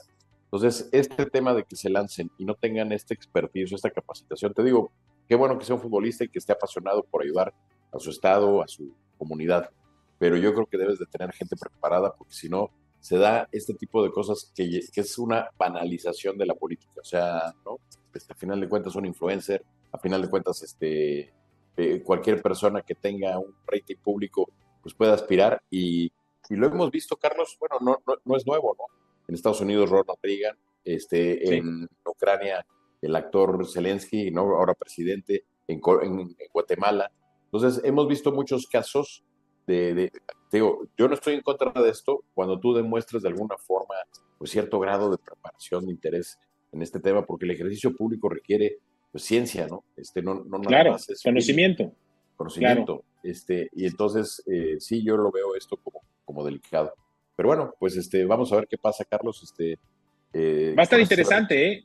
Entonces, 0.46 0.88
este 0.90 1.26
tema 1.26 1.54
de 1.54 1.62
que 1.62 1.76
se 1.76 1.88
lancen 1.88 2.32
y 2.36 2.44
no 2.44 2.56
tengan 2.56 2.90
este 2.90 3.14
expertise, 3.14 3.72
esta 3.72 3.90
capacitación, 3.90 4.52
te 4.52 4.64
digo, 4.64 4.90
qué 5.28 5.36
bueno 5.36 5.56
que 5.56 5.64
sea 5.64 5.76
un 5.76 5.80
futbolista 5.80 6.24
y 6.24 6.28
que 6.28 6.40
esté 6.40 6.52
apasionado 6.52 7.04
por 7.04 7.22
ayudar 7.22 7.54
a 7.92 7.98
su 8.00 8.10
estado, 8.10 8.60
a 8.60 8.66
su 8.66 8.92
comunidad, 9.16 9.70
pero 10.18 10.36
yo 10.36 10.52
creo 10.52 10.66
que 10.66 10.78
debes 10.78 10.98
de 10.98 11.06
tener 11.06 11.32
gente 11.32 11.54
preparada 11.54 12.12
porque 12.12 12.34
si 12.34 12.48
no, 12.48 12.70
se 12.98 13.18
da 13.18 13.48
este 13.52 13.74
tipo 13.74 14.02
de 14.02 14.10
cosas 14.10 14.50
que, 14.52 14.80
que 14.92 15.00
es 15.00 15.16
una 15.16 15.48
banalización 15.56 16.36
de 16.36 16.46
la 16.46 16.54
política. 16.54 17.00
O 17.00 17.04
sea, 17.04 17.54
¿no? 17.64 17.78
Este, 18.12 18.32
a 18.32 18.36
final 18.36 18.60
de 18.60 18.68
cuentas, 18.68 18.96
un 18.96 19.06
influencer, 19.06 19.64
a 19.92 19.98
final 19.98 20.22
de 20.22 20.28
cuentas, 20.28 20.62
este, 20.62 21.32
eh, 21.76 22.02
cualquier 22.02 22.42
persona 22.42 22.82
que 22.82 22.94
tenga 22.94 23.38
un 23.38 23.54
rating 23.66 23.96
público, 23.96 24.50
pues 24.82 24.94
puede 24.94 25.12
aspirar. 25.12 25.62
Y, 25.70 26.12
y 26.48 26.56
lo 26.56 26.66
hemos 26.66 26.90
visto, 26.90 27.16
Carlos, 27.16 27.56
bueno, 27.58 27.76
no, 27.80 28.16
no, 28.24 28.36
es 28.36 28.46
nuevo, 28.46 28.76
¿no? 28.78 28.84
En 29.28 29.34
Estados 29.34 29.60
Unidos, 29.60 29.90
Ronald 29.90 30.18
Reagan, 30.22 30.56
este, 30.84 31.56
en 31.56 31.88
Ucrania, 32.04 32.66
el 33.00 33.16
actor 33.16 33.66
Zelensky, 33.66 34.30
¿no? 34.30 34.42
ahora 34.56 34.74
presidente, 34.74 35.44
en, 35.68 35.80
en, 36.02 36.36
Guatemala. 36.52 37.10
Entonces, 37.44 37.82
hemos 37.84 38.08
visto 38.08 38.32
muchos 38.32 38.66
casos 38.66 39.24
de, 39.66 39.94
de, 39.94 40.12
digo, 40.50 40.88
yo 40.96 41.06
no 41.08 41.14
estoy 41.14 41.34
en 41.34 41.42
contra 41.42 41.70
de 41.70 41.90
esto 41.90 42.24
cuando 42.34 42.58
tú 42.58 42.74
demuestres 42.74 43.22
de 43.22 43.28
alguna 43.28 43.56
forma 43.56 43.94
pues, 44.38 44.50
cierto 44.50 44.80
grado 44.80 45.10
de 45.10 45.18
preparación, 45.18 45.86
de 45.86 45.92
interés 45.92 46.38
en 46.72 46.82
este 46.82 47.00
tema, 47.00 47.24
porque 47.24 47.44
el 47.44 47.52
ejercicio 47.52 47.94
público 47.94 48.28
requiere 48.28 48.78
pues, 49.12 49.24
ciencia, 49.24 49.66
¿no? 49.66 49.84
Este, 49.96 50.22
no, 50.22 50.44
no 50.44 50.60
claro, 50.60 50.96
conocimiento. 51.24 51.92
Conocimiento. 52.36 53.04
Este, 53.22 53.68
y 53.74 53.86
entonces, 53.86 54.42
eh, 54.46 54.76
sí, 54.78 55.02
yo 55.02 55.16
lo 55.16 55.30
veo 55.30 55.54
esto 55.56 55.76
como, 55.76 56.00
como 56.24 56.44
delicado. 56.44 56.94
Pero 57.36 57.48
bueno, 57.48 57.74
pues 57.78 57.96
este, 57.96 58.24
vamos 58.24 58.52
a 58.52 58.56
ver 58.56 58.66
qué 58.68 58.78
pasa, 58.78 59.04
Carlos. 59.04 59.42
Este, 59.42 59.76
eh, 60.32 60.74
Va 60.76 60.82
a 60.82 60.84
estar 60.84 61.00
interesante, 61.00 61.72
¿eh? 61.72 61.84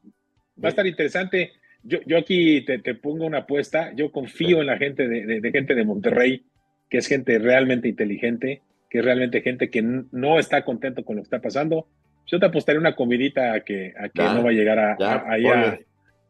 Va 0.64 0.68
a 0.68 0.70
estar 0.70 0.86
interesante. 0.86 1.54
Yo, 1.84 2.00
yo 2.06 2.18
aquí 2.18 2.64
te, 2.66 2.96
pongo 2.96 3.26
una 3.26 3.40
apuesta. 3.40 3.94
Yo 3.96 4.12
confío 4.12 4.62
en 4.62 4.68
la 4.68 4.78
gente 4.78 5.08
de, 5.08 5.40
de, 5.42 5.52
gente 5.52 5.76
de 5.76 5.86
Monterrey, 5.86 6.46
que 6.90 7.00
es 7.00 7.08
gente 7.08 7.38
realmente 7.40 7.88
inteligente, 7.88 8.62
que 8.90 9.00
es 9.00 9.06
realmente 9.06 9.42
gente 9.42 9.70
que 9.70 9.82
no 9.82 10.40
está 10.40 10.64
contento 10.64 11.04
con 11.04 11.18
lo 11.18 11.22
que 11.22 11.28
está 11.28 11.42
pasando. 11.42 11.88
Yo 12.28 12.40
te 12.40 12.46
apostaré 12.46 12.80
una 12.80 12.96
comidita 12.96 13.54
a 13.54 13.60
que, 13.62 13.94
a 13.98 14.10
que 14.10 14.24
no 14.24 14.44
va 14.44 14.50
a 14.50 14.54
llegar 14.54 14.80
a, 14.80 14.94
a, 14.94 15.38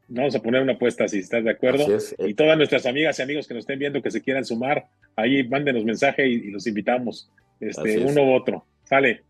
Vamos 0.08 0.36
a 0.36 0.39
poner 0.39 0.62
una 0.62 0.74
apuesta 0.74 1.08
si 1.08 1.20
estás 1.20 1.44
de 1.44 1.52
acuerdo. 1.52 1.86
Y 2.20 2.34
todas 2.36 2.58
nuestras 2.58 2.86
amigas 2.86 3.18
y 3.18 3.22
amigos 3.24 3.48
que 3.48 3.54
nos 3.54 3.62
estén 3.62 3.80
viendo 3.80 4.02
que 4.02 4.12
se 4.12 4.22
quieran 4.22 4.46
sumar, 4.46 4.88
ahí 5.15 5.48
mándenos 5.48 5.84
mensaje 5.84 6.28
y, 6.28 6.52
los 6.52 6.68
invitamos, 6.68 7.30
este, 7.60 8.00
uno 8.00 8.24
u 8.24 8.36
otro. 8.36 8.65
Sale. 8.84 9.24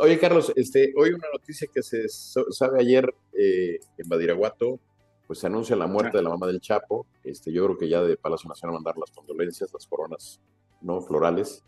Oye, 0.00 0.18
Carlos, 0.18 0.52
este, 0.56 0.92
hoy 0.96 1.10
una 1.10 1.28
noticia 1.32 1.68
que 1.72 1.82
se 1.82 2.08
sabe 2.08 2.80
ayer 2.80 3.14
eh, 3.32 3.78
en 3.96 4.08
Badiraguato, 4.08 4.80
pues 5.26 5.38
se 5.38 5.46
anuncia 5.46 5.76
la 5.76 5.86
muerte 5.86 6.10
ah. 6.14 6.16
de 6.18 6.22
la 6.24 6.30
mamá 6.30 6.46
del 6.46 6.60
Chapo. 6.60 7.06
Este, 7.24 7.52
yo 7.52 7.64
creo 7.64 7.78
que 7.78 7.88
ya 7.88 8.02
de 8.02 8.16
Palacio 8.16 8.48
Nacional 8.48 8.74
mandar 8.74 8.98
las 8.98 9.10
condolencias, 9.12 9.72
las 9.72 9.86
coronas 9.86 10.40
no 10.82 11.00
florales 11.00 11.64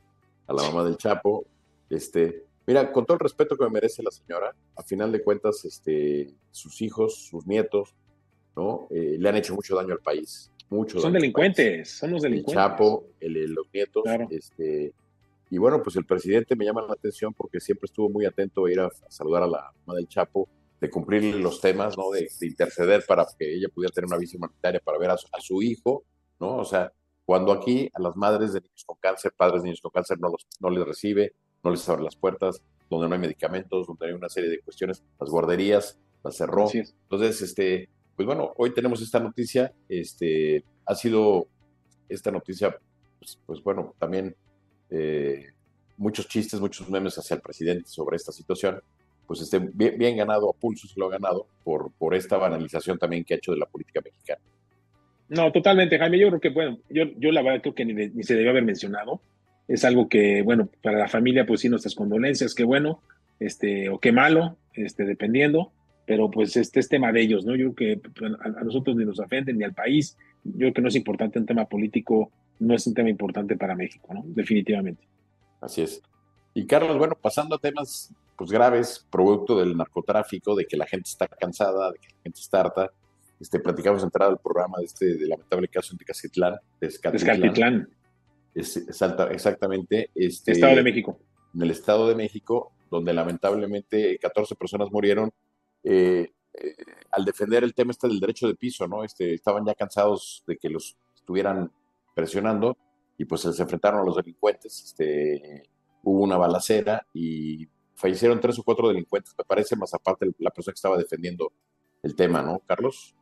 a 0.46 0.52
la 0.52 0.62
mamá 0.64 0.84
del 0.84 0.96
Chapo. 0.96 1.46
Este, 1.88 2.44
mira, 2.66 2.92
con 2.92 3.06
todo 3.06 3.14
el 3.14 3.20
respeto 3.20 3.56
que 3.56 3.64
me 3.64 3.70
merece 3.70 4.02
la 4.02 4.10
señora, 4.10 4.54
a 4.76 4.82
final 4.82 5.12
de 5.12 5.22
cuentas, 5.22 5.64
este, 5.64 6.30
sus 6.50 6.82
hijos, 6.82 7.14
sus 7.14 7.46
nietos, 7.46 7.94
¿no? 8.56 8.88
Eh, 8.90 9.16
le 9.18 9.28
han 9.28 9.36
hecho 9.36 9.54
mucho 9.54 9.76
daño 9.76 9.92
al 9.92 10.00
país. 10.00 10.50
Mucho 10.70 10.98
son 10.98 11.12
delincuentes, 11.12 11.90
son 11.90 12.12
los 12.12 12.22
delincuentes. 12.22 12.56
El 12.56 12.70
Chapo, 12.70 13.04
los 13.20 13.66
nietos. 13.72 14.04
Este, 14.30 14.92
y 15.50 15.58
bueno, 15.58 15.82
pues 15.82 15.96
el 15.96 16.04
presidente 16.04 16.56
me 16.56 16.64
llama 16.64 16.82
la 16.82 16.94
atención 16.94 17.32
porque 17.34 17.60
siempre 17.60 17.86
estuvo 17.86 18.08
muy 18.08 18.24
atento 18.24 18.64
a 18.64 18.72
ir 18.72 18.80
a, 18.80 18.90
saludar 19.08 19.42
a 19.42 19.46
la 19.46 19.72
mamá 19.86 19.96
del 19.96 20.08
Chapo, 20.08 20.48
de 20.80 20.90
cumplir 20.90 21.36
los 21.36 21.60
temas, 21.60 21.96
¿no? 21.96 22.10
De, 22.10 22.28
interceder 22.40 23.04
para 23.06 23.26
que 23.38 23.54
ella 23.54 23.68
pudiera 23.68 23.92
tener 23.92 24.06
una 24.06 24.18
visa 24.18 24.36
humanitaria 24.36 24.80
para 24.80 24.98
ver 24.98 25.10
a 25.10 25.16
su, 25.40 25.62
hijo, 25.62 26.04
¿no? 26.40 26.56
O 26.56 26.64
sea, 26.64 26.92
cuando 27.24 27.52
aquí 27.52 27.88
a 27.94 28.02
las 28.02 28.16
madres 28.16 28.52
de 28.52 28.60
niños 28.60 28.84
con 28.84 28.96
cáncer, 29.00 29.32
padres 29.36 29.62
de 29.62 29.66
niños 29.66 29.80
con 29.80 29.92
cáncer, 29.92 30.18
no, 30.18 30.28
los, 30.28 30.46
no 30.60 30.70
les 30.70 30.84
recibe, 30.84 31.34
no 31.62 31.70
les 31.70 31.88
abre 31.88 32.02
las 32.02 32.16
puertas, 32.16 32.60
donde 32.90 33.08
no 33.08 33.14
hay 33.14 33.20
medicamentos, 33.20 33.86
donde 33.86 34.06
hay 34.06 34.12
una 34.12 34.28
serie 34.28 34.50
de 34.50 34.60
cuestiones, 34.60 35.02
las 35.20 35.30
guarderías 35.30 35.98
las 36.22 36.36
cerró. 36.36 36.68
Entonces, 36.72 37.42
este, 37.42 37.88
pues 38.16 38.26
bueno, 38.26 38.52
hoy 38.56 38.72
tenemos 38.72 39.02
esta 39.02 39.20
noticia. 39.20 39.72
Este, 39.88 40.64
ha 40.86 40.94
sido 40.94 41.48
esta 42.08 42.30
noticia, 42.30 42.76
pues, 43.18 43.38
pues 43.44 43.62
bueno, 43.62 43.94
también 43.98 44.34
eh, 44.90 45.46
muchos 45.96 46.28
chistes, 46.28 46.60
muchos 46.60 46.88
memes 46.88 47.16
hacia 47.18 47.36
el 47.36 47.42
presidente 47.42 47.88
sobre 47.88 48.16
esta 48.16 48.32
situación. 48.32 48.80
pues 49.26 49.40
esté 49.40 49.58
bien, 49.58 50.16
ganado, 50.16 50.50
a 50.50 50.52
pulso 50.52 50.86
se 50.86 51.00
lo 51.00 51.06
ha 51.06 51.10
ganado 51.10 51.46
por, 51.64 51.90
por 51.92 52.14
esta 52.14 52.36
banalización 52.36 52.98
también 52.98 53.24
que 53.24 53.34
ha 53.34 53.36
hecho 53.38 53.52
de 53.52 53.58
la 53.58 53.66
política 53.66 54.00
mexicana. 54.04 54.40
No, 55.28 55.50
totalmente, 55.50 55.98
Jaime. 55.98 56.18
Yo 56.18 56.28
creo 56.28 56.40
que, 56.40 56.50
bueno, 56.50 56.78
yo, 56.90 57.04
yo 57.16 57.32
la 57.32 57.42
verdad 57.42 57.62
creo 57.62 57.74
que 57.74 57.84
ni, 57.84 57.94
ni, 57.94 58.22
se 58.22 58.34
debió 58.34 58.50
haber 58.50 58.64
mencionado. 58.64 59.20
Es 59.66 59.84
algo 59.84 60.08
que, 60.08 60.42
bueno, 60.42 60.68
para 60.82 60.98
la 60.98 61.08
familia, 61.08 61.46
pues 61.46 61.60
sí, 61.60 61.70
nuestras 61.70 61.94
condolencias, 61.94 62.54
qué 62.54 62.64
bueno, 62.64 63.00
este, 63.40 63.88
o 63.88 63.98
qué 63.98 64.12
malo, 64.12 64.58
este, 64.74 65.04
dependiendo, 65.04 65.72
pero 66.06 66.30
pues 66.30 66.56
este 66.56 66.80
es 66.80 66.88
tema 66.88 67.12
de 67.12 67.22
ellos, 67.22 67.44
¿no? 67.44 67.56
Yo 67.56 67.72
creo 67.72 68.00
que 68.00 68.08
pues, 68.10 68.32
a, 68.40 68.64
nosotros 68.64 68.96
ni 68.96 69.04
nos 69.04 69.18
ofenden, 69.18 69.58
ni 69.58 69.64
al 69.64 69.74
país. 69.74 70.16
Yo 70.44 70.58
creo 70.58 70.74
que 70.74 70.82
no 70.82 70.88
es 70.88 70.96
importante 70.96 71.38
un 71.38 71.46
tema 71.46 71.64
político, 71.66 72.30
no 72.58 72.74
es 72.74 72.86
un 72.86 72.94
tema 72.94 73.08
importante 73.08 73.56
para 73.56 73.74
México, 73.74 74.12
¿no? 74.12 74.22
Definitivamente. 74.26 75.06
Así 75.60 75.82
es. 75.82 76.02
Y 76.52 76.66
Carlos, 76.66 76.98
bueno, 76.98 77.16
pasando 77.20 77.56
a 77.56 77.58
temas 77.58 78.12
pues 78.36 78.50
graves, 78.50 79.06
producto 79.10 79.58
del 79.58 79.76
narcotráfico, 79.76 80.54
de 80.54 80.66
que 80.66 80.76
la 80.76 80.86
gente 80.86 81.08
está 81.08 81.26
cansada, 81.28 81.92
de 81.92 81.98
que 81.98 82.08
la 82.08 82.22
gente 82.22 82.40
está 82.40 82.60
harta. 82.60 82.90
Este, 83.40 83.60
platicamos 83.60 84.02
entrada 84.02 84.30
al 84.30 84.38
programa 84.38 84.78
de 84.78 84.84
este 84.84 85.16
de 85.16 85.26
lamentable 85.26 85.68
caso 85.68 85.92
en 85.92 85.98
Tecatitlán, 85.98 86.56
de 86.80 86.86
Escatitlán. 86.86 87.88
Es, 88.54 88.76
exactamente. 88.76 90.10
Este, 90.14 90.52
Estado 90.52 90.76
de 90.76 90.82
México. 90.82 91.18
En 91.54 91.62
el 91.62 91.70
Estado 91.70 92.08
de 92.08 92.14
México, 92.14 92.72
donde 92.90 93.12
lamentablemente 93.12 94.18
14 94.18 94.54
personas 94.54 94.90
murieron 94.90 95.32
eh, 95.84 96.32
eh, 96.54 96.74
al 97.12 97.24
defender 97.24 97.62
el 97.62 97.74
tema 97.74 97.92
este 97.92 98.08
del 98.08 98.20
derecho 98.20 98.48
de 98.48 98.54
piso, 98.54 98.88
¿no? 98.88 99.04
Este, 99.04 99.34
estaban 99.34 99.64
ya 99.64 99.74
cansados 99.74 100.42
de 100.46 100.56
que 100.56 100.68
los 100.68 100.96
estuvieran 101.14 101.70
presionando 102.14 102.76
y 103.18 103.24
pues 103.24 103.42
se 103.42 103.62
enfrentaron 103.62 104.00
a 104.00 104.04
los 104.04 104.16
delincuentes. 104.16 104.82
Este, 104.82 105.62
hubo 106.02 106.22
una 106.22 106.36
balacera 106.36 107.06
y 107.12 107.68
fallecieron 107.94 108.40
tres 108.40 108.58
o 108.58 108.62
cuatro 108.62 108.88
delincuentes, 108.88 109.34
me 109.36 109.44
parece, 109.44 109.76
más 109.76 109.94
aparte 109.94 110.30
la 110.38 110.50
persona 110.50 110.72
que 110.72 110.78
estaba 110.78 110.98
defendiendo 110.98 111.52
el 112.02 112.14
tema, 112.14 112.42
¿no, 112.42 112.60
Carlos? 112.66 113.14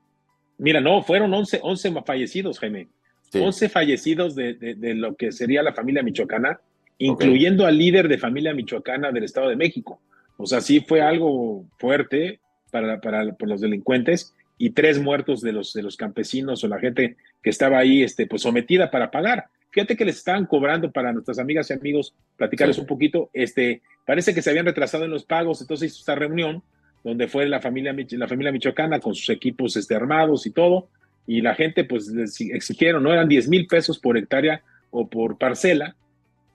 Mira, 0.59 0.81
no, 0.81 1.03
fueron 1.03 1.33
11, 1.33 1.61
11 1.63 2.03
fallecidos, 2.03 2.59
Jaime. 2.59 2.89
11 3.35 3.71
fallecidos 3.71 4.35
de, 4.35 4.55
de, 4.55 4.95
lo 4.95 5.17
que 5.17 5.33
sería 5.33 5.63
la 5.63 5.73
familia 5.73 6.03
michoacana, 6.03 6.61
incluyendo 6.99 7.65
al 7.65 7.79
líder 7.79 8.07
de 8.07 8.19
familia 8.19 8.53
michoacana 8.53 9.11
del 9.11 9.25
Estado 9.25 9.49
de 9.49 9.57
México. 9.57 10.03
O 10.37 10.45
sea, 10.45 10.61
sí 10.61 10.81
fue 10.81 11.01
algo 11.01 11.65
fuerte 11.79 12.42
para, 12.73 13.01
para, 13.01 13.23
los 13.25 13.61
delincuentes 13.61 14.35
y 14.59 14.71
tres 14.71 14.99
muertos 14.99 15.43
de 15.43 15.53
los, 15.53 15.73
de 15.75 15.83
los 15.83 15.97
campesinos 15.97 16.65
o 16.65 16.69
la 16.69 16.81
gente 16.81 17.17
que 17.43 17.51
estaba 17.51 17.79
ahí 17.79 18.03
este, 18.03 18.27
pues 18.27 18.43
sometida 18.43 18.91
para 18.91 19.11
pagar. 19.11 19.45
Fíjate 19.71 19.97
que 19.97 20.05
les 20.05 20.17
estaban 20.17 20.47
cobrando 20.47 20.91
para 20.91 21.13
nuestras 21.13 21.39
amigas 21.39 21.71
y 21.71 21.75
amigos, 21.75 22.15
platicarles 22.37 22.79
un 22.79 22.87
poquito, 22.87 23.31
este, 23.33 23.83
parece 24.07 24.35
que 24.35 24.43
se 24.43 24.51
habían 24.51 24.67
retrasado 24.67 25.05
en 25.05 25.11
los 25.11 25.25
pagos, 25.25 25.61
entonces 25.61 25.93
hizo 25.93 26.01
esta 26.01 26.15
reunión 26.15 26.63
donde 27.05 27.29
fue 27.29 27.47
la 27.47 27.61
familia, 27.61 27.95
la 28.11 28.29
familia 28.29 28.53
michoacana 28.53 29.01
con 29.01 29.15
sus 29.15 29.29
equipos 29.29 29.77
este, 29.77 29.95
armados 29.95 30.47
y 30.47 30.51
todo, 30.51 30.89
y 31.27 31.41
la 31.41 31.55
gente 31.55 31.85
pues 31.85 32.09
les 32.09 32.41
exigieron, 32.41 33.03
no 33.03 33.13
eran 33.13 33.29
10 33.29 33.49
mil 33.49 33.67
pesos 33.67 33.99
por 33.99 34.17
hectárea 34.17 34.63
o 34.91 35.09
por 35.09 35.37
parcela, 35.37 35.95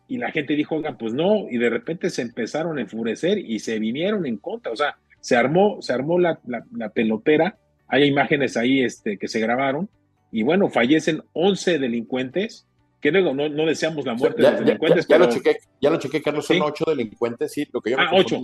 y 0.07 0.17
la 0.17 0.31
gente 0.31 0.55
dijo, 0.55 0.75
oigan, 0.75 0.97
pues 0.97 1.13
no, 1.13 1.47
y 1.49 1.57
de 1.57 1.69
repente 1.69 2.09
se 2.09 2.21
empezaron 2.21 2.77
a 2.77 2.81
enfurecer 2.81 3.37
y 3.37 3.59
se 3.59 3.77
vinieron 3.77 4.25
en 4.25 4.37
contra, 4.37 4.71
o 4.71 4.75
sea, 4.75 4.97
se 5.21 5.35
armó, 5.35 5.81
se 5.81 5.93
armó 5.93 6.19
la, 6.19 6.39
la 6.45 6.89
pelotera, 6.89 7.57
hay 7.87 8.05
imágenes 8.05 8.57
ahí 8.57 8.81
este, 8.81 9.17
que 9.17 9.27
se 9.27 9.39
grabaron, 9.39 9.89
y 10.31 10.43
bueno, 10.43 10.69
fallecen 10.69 11.23
11 11.33 11.79
delincuentes, 11.79 12.65
que 13.01 13.11
no, 13.11 13.33
no, 13.33 13.65
deseamos 13.65 14.05
la 14.05 14.15
muerte 14.15 14.41
de 14.41 14.51
los 14.51 14.59
delincuentes. 14.59 15.07
Ya, 15.07 15.17
lo 15.17 15.29
chequé, 15.29 15.57
ya 15.79 15.89
lo 15.89 15.97
chequé, 15.97 16.21
Carlos, 16.21 16.45
son 16.45 16.61
ocho 16.61 16.85
delincuentes, 16.85 17.53
sí, 17.53 17.67
lo 17.71 17.81
que 17.81 17.91
yo 17.91 17.97
ah, 17.99 18.09
ocho. 18.11 18.41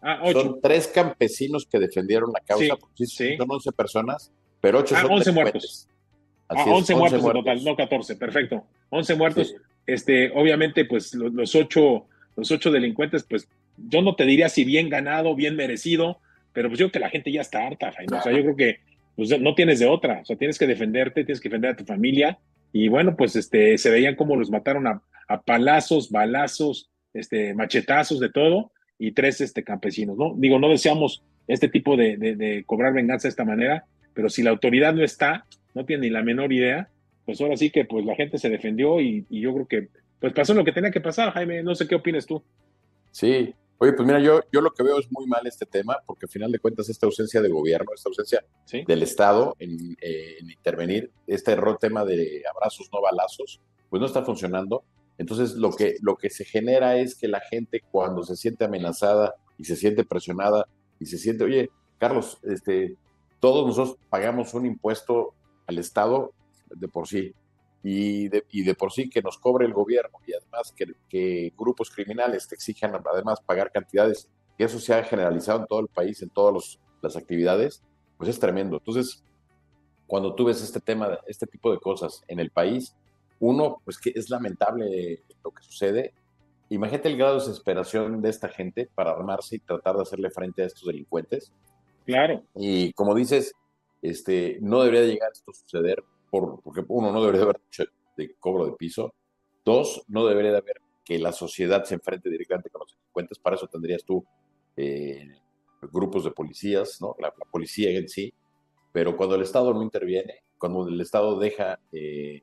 ah, 0.00 0.20
ocho. 0.24 0.40
son 0.40 0.60
tres 0.60 0.88
campesinos 0.88 1.66
que 1.70 1.78
defendieron 1.78 2.32
la 2.32 2.40
causa, 2.40 2.76
sí, 2.94 3.36
son 3.36 3.50
once 3.50 3.70
personas, 3.72 4.32
pero 4.60 4.80
ocho 4.80 4.94
ah, 4.96 5.02
son 5.02 5.12
11 5.12 5.32
muertos. 5.32 5.88
ah, 6.48 6.64
11, 6.66 6.94
muertos, 6.94 7.24
en 7.24 7.32
total, 7.32 7.64
no 7.64 7.76
14, 7.76 8.16
perfecto. 8.16 8.64
11 8.90 9.14
muertos, 9.14 9.54
este, 9.86 10.32
obviamente, 10.34 10.84
pues 10.84 11.14
los, 11.14 11.54
ocho, 11.54 12.06
los 12.36 12.50
ocho 12.50 12.70
delincuentes, 12.70 13.24
pues 13.24 13.48
yo 13.88 14.02
no 14.02 14.14
te 14.14 14.24
diría 14.24 14.48
si 14.48 14.64
bien 14.64 14.88
ganado, 14.88 15.34
bien 15.34 15.56
merecido, 15.56 16.20
pero 16.52 16.68
pues 16.68 16.78
yo 16.78 16.86
creo 16.86 16.92
que 16.92 17.06
la 17.06 17.10
gente 17.10 17.32
ya 17.32 17.40
está 17.40 17.66
harta, 17.66 17.92
Jaime. 17.92 18.16
O 18.16 18.22
sea, 18.22 18.32
yo 18.32 18.42
creo 18.42 18.56
que 18.56 18.80
pues, 19.16 19.40
no 19.40 19.54
tienes 19.54 19.78
de 19.78 19.86
otra, 19.86 20.20
o 20.20 20.24
sea, 20.24 20.36
tienes 20.36 20.58
que 20.58 20.66
defenderte, 20.66 21.24
tienes 21.24 21.40
que 21.40 21.48
defender 21.48 21.72
a 21.72 21.76
tu 21.76 21.84
familia, 21.84 22.38
y 22.72 22.88
bueno, 22.88 23.16
pues 23.16 23.36
este, 23.36 23.76
se 23.76 23.90
veían 23.90 24.16
cómo 24.16 24.36
los 24.36 24.50
mataron 24.50 24.86
a, 24.86 25.02
palazos, 25.44 26.10
balazos, 26.10 26.90
este, 27.14 27.54
machetazos, 27.54 28.20
de 28.20 28.30
todo, 28.30 28.72
y 28.98 29.12
tres 29.12 29.40
este, 29.40 29.62
campesinos, 29.62 30.16
¿no? 30.16 30.34
Digo, 30.36 30.58
no 30.58 30.68
deseamos 30.68 31.22
este 31.48 31.68
tipo 31.68 31.96
de, 31.96 32.62
cobrar 32.66 32.92
venganza 32.92 33.28
de 33.28 33.30
esta 33.30 33.44
manera, 33.44 33.84
pero 34.14 34.28
si 34.28 34.42
la 34.42 34.50
autoridad 34.50 34.94
no 34.94 35.02
está, 35.02 35.46
no 35.74 35.84
tiene 35.84 36.02
ni 36.02 36.10
la 36.10 36.22
menor 36.22 36.52
idea, 36.52 36.88
pues 37.24 37.40
ahora 37.40 37.56
sí 37.56 37.70
que 37.70 37.84
pues 37.84 38.04
la 38.04 38.14
gente 38.14 38.38
se 38.38 38.50
defendió 38.50 39.00
y, 39.00 39.24
y 39.30 39.40
yo 39.40 39.54
creo 39.54 39.66
que 39.66 39.88
pues 40.20 40.32
pasó 40.32 40.54
lo 40.54 40.64
que 40.64 40.72
tenía 40.72 40.90
que 40.90 41.00
pasar, 41.00 41.32
Jaime, 41.32 41.62
no 41.62 41.74
sé 41.74 41.86
qué 41.88 41.94
opinas 41.94 42.26
tú. 42.26 42.42
Sí, 43.10 43.54
Oye, 43.82 43.94
pues 43.94 44.06
mira, 44.06 44.20
yo, 44.20 44.42
yo 44.52 44.60
lo 44.60 44.70
que 44.70 44.84
veo 44.84 44.96
es 45.00 45.10
muy 45.10 45.26
mal 45.26 45.44
este 45.44 45.66
tema, 45.66 45.98
porque 46.06 46.26
al 46.26 46.30
final 46.30 46.52
de 46.52 46.60
cuentas 46.60 46.88
esta 46.88 47.04
ausencia 47.06 47.42
de 47.42 47.48
gobierno, 47.48 47.90
esta 47.92 48.10
ausencia 48.10 48.44
del 48.86 49.02
Estado 49.02 49.56
en, 49.58 49.96
intervenir, 50.40 51.10
este 51.26 51.50
error 51.50 51.78
tema 51.80 52.04
de 52.04 52.44
abrazos 52.48 52.88
no 52.92 53.02
balazos, 53.02 53.60
pues 53.90 53.98
no 53.98 54.06
está 54.06 54.22
funcionando. 54.22 54.84
Entonces 55.18 55.54
lo 55.54 55.72
que, 55.72 55.96
lo 56.00 56.14
que 56.14 56.30
se 56.30 56.44
genera 56.44 56.96
es 56.96 57.16
que 57.16 57.26
la 57.26 57.40
gente 57.40 57.82
cuando 57.90 58.22
se 58.22 58.36
siente 58.36 58.64
amenazada 58.64 59.34
y 59.58 59.64
se 59.64 59.74
siente 59.74 60.04
presionada 60.04 60.68
y 61.00 61.06
se 61.06 61.18
siente, 61.18 61.42
oye, 61.42 61.68
Carlos, 61.98 62.38
este, 62.44 62.96
todos 63.40 63.66
nosotros 63.66 63.98
pagamos 64.08 64.54
un 64.54 64.64
impuesto 64.64 65.34
al 65.66 65.78
Estado 65.78 66.30
de 66.70 66.86
por 66.86 67.08
sí 67.08 67.34
y 67.82 68.28
de, 68.28 68.44
y 68.50 68.62
de 68.62 68.74
por 68.74 68.92
sí 68.92 69.10
que 69.10 69.22
nos 69.22 69.38
cobre 69.38 69.66
el 69.66 69.72
gobierno 69.72 70.18
y 70.26 70.34
además 70.34 70.72
que, 70.76 70.86
que, 71.08 71.52
grupos 71.56 71.90
criminales 71.90 72.46
te 72.46 72.54
exijan 72.54 72.94
además 72.94 73.40
pagar 73.40 73.72
cantidades, 73.72 74.30
que 74.56 74.64
eso 74.64 74.78
se 74.78 74.94
ha 74.94 75.02
generalizado 75.02 75.60
en 75.60 75.66
todo 75.66 75.80
el 75.80 75.88
país, 75.88 76.22
en 76.22 76.30
todas 76.30 76.78
las 77.02 77.16
actividades, 77.16 77.82
pues 78.16 78.30
es 78.30 78.38
tremendo. 78.38 78.76
Entonces, 78.76 79.24
cuando 80.06 80.34
tú 80.34 80.44
ves 80.44 80.62
este 80.62 80.80
tema, 80.80 81.18
este 81.26 81.46
tipo 81.46 81.72
de 81.72 81.80
cosas 81.80 82.22
en 82.28 82.38
el 82.38 82.50
país, 82.50 82.94
uno, 83.40 83.80
pues 83.84 83.98
que 83.98 84.12
es 84.14 84.30
lamentable 84.30 85.24
lo 85.42 85.50
que 85.50 85.64
sucede. 85.64 86.14
Imagínate 86.68 87.08
el 87.08 87.16
grado 87.16 87.34
de 87.34 87.40
desesperación 87.40 88.22
de 88.22 88.30
esta 88.30 88.48
gente 88.48 88.88
para 88.94 89.10
armarse 89.10 89.56
y 89.56 89.58
tratar 89.58 89.96
de 89.96 90.02
hacerle 90.02 90.30
frente 90.30 90.62
a 90.62 90.66
estos 90.66 90.86
delincuentes. 90.86 91.52
Claro. 92.06 92.44
Y 92.54 92.92
como 92.92 93.14
dices, 93.14 93.52
este, 94.00 94.58
no 94.60 94.82
debería 94.82 95.06
llegar 95.06 95.30
esto 95.32 95.50
a 95.50 95.54
suceder 95.54 96.04
porque 96.32 96.84
uno, 96.88 97.12
no 97.12 97.20
debería 97.20 97.40
de 97.40 97.50
haber 97.50 97.60
de 98.16 98.34
cobro 98.36 98.66
de 98.66 98.72
piso, 98.72 99.14
dos, 99.64 100.02
no 100.08 100.26
debería 100.26 100.52
de 100.52 100.58
haber 100.58 100.80
que 101.04 101.18
la 101.18 101.32
sociedad 101.32 101.84
se 101.84 101.94
enfrente 101.94 102.30
directamente 102.30 102.70
con 102.70 102.80
los 102.80 102.96
delincuentes, 102.96 103.38
para 103.38 103.56
eso 103.56 103.66
tendrías 103.66 104.04
tú 104.04 104.24
eh, 104.76 105.28
grupos 105.82 106.24
de 106.24 106.30
policías, 106.30 107.00
¿no? 107.00 107.16
La, 107.18 107.32
policía 107.50 107.90
en 107.90 108.08
sí, 108.08 108.32
pero 108.92 109.16
cuando 109.16 109.34
el 109.34 109.42
Estado 109.42 109.74
no 109.74 109.82
interviene, 109.82 110.44
cuando 110.58 110.88
el 110.88 111.00
Estado 111.00 111.38
deja 111.38 111.80
eh, 111.92 112.42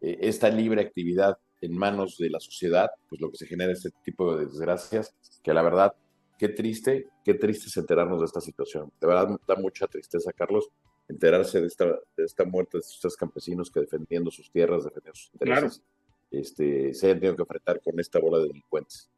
eh, 0.00 0.18
esta 0.20 0.50
libre 0.50 0.82
actividad 0.82 1.38
en 1.60 1.76
manos 1.76 2.18
de 2.18 2.28
la 2.28 2.40
sociedad, 2.40 2.90
pues 3.08 3.20
lo 3.20 3.30
que 3.30 3.38
se 3.38 3.46
genera 3.46 3.72
es 3.72 3.84
este 3.84 3.98
tipo 4.04 4.36
de 4.36 4.46
desgracias, 4.46 5.14
que 5.42 5.54
la 5.54 5.62
verdad, 5.62 5.94
qué 6.38 6.48
triste, 6.48 7.08
qué 7.24 7.34
triste 7.34 7.68
es 7.68 7.76
enterarnos 7.76 8.20
de 8.20 8.26
esta 8.26 8.40
situación. 8.40 8.92
De 9.00 9.06
verdad 9.06 9.38
da 9.46 9.56
mucha 9.56 9.86
tristeza, 9.86 10.32
Carlos, 10.32 10.68
enterarse 11.08 11.60
de 11.60 11.66
esta, 11.66 11.86
de 12.16 12.24
esta 12.24 12.44
muerte 12.44 12.78
de 12.78 12.80
estos 12.80 13.16
campesinos 13.16 13.70
que 13.70 13.80
defendiendo 13.80 14.30
sus 14.30 14.50
tierras, 14.50 14.84
defendiendo 14.84 15.14
sus 15.14 15.32
intereses, 15.34 15.82
este, 16.30 16.94
se 16.94 17.06
hayan 17.06 17.20
tenido 17.20 17.36
que 17.36 17.42
enfrentar 17.42 17.80
con 17.80 17.98
esta 18.00 18.18
bola 18.18 18.38
de 18.38 18.48
delincuentes. 18.48 19.10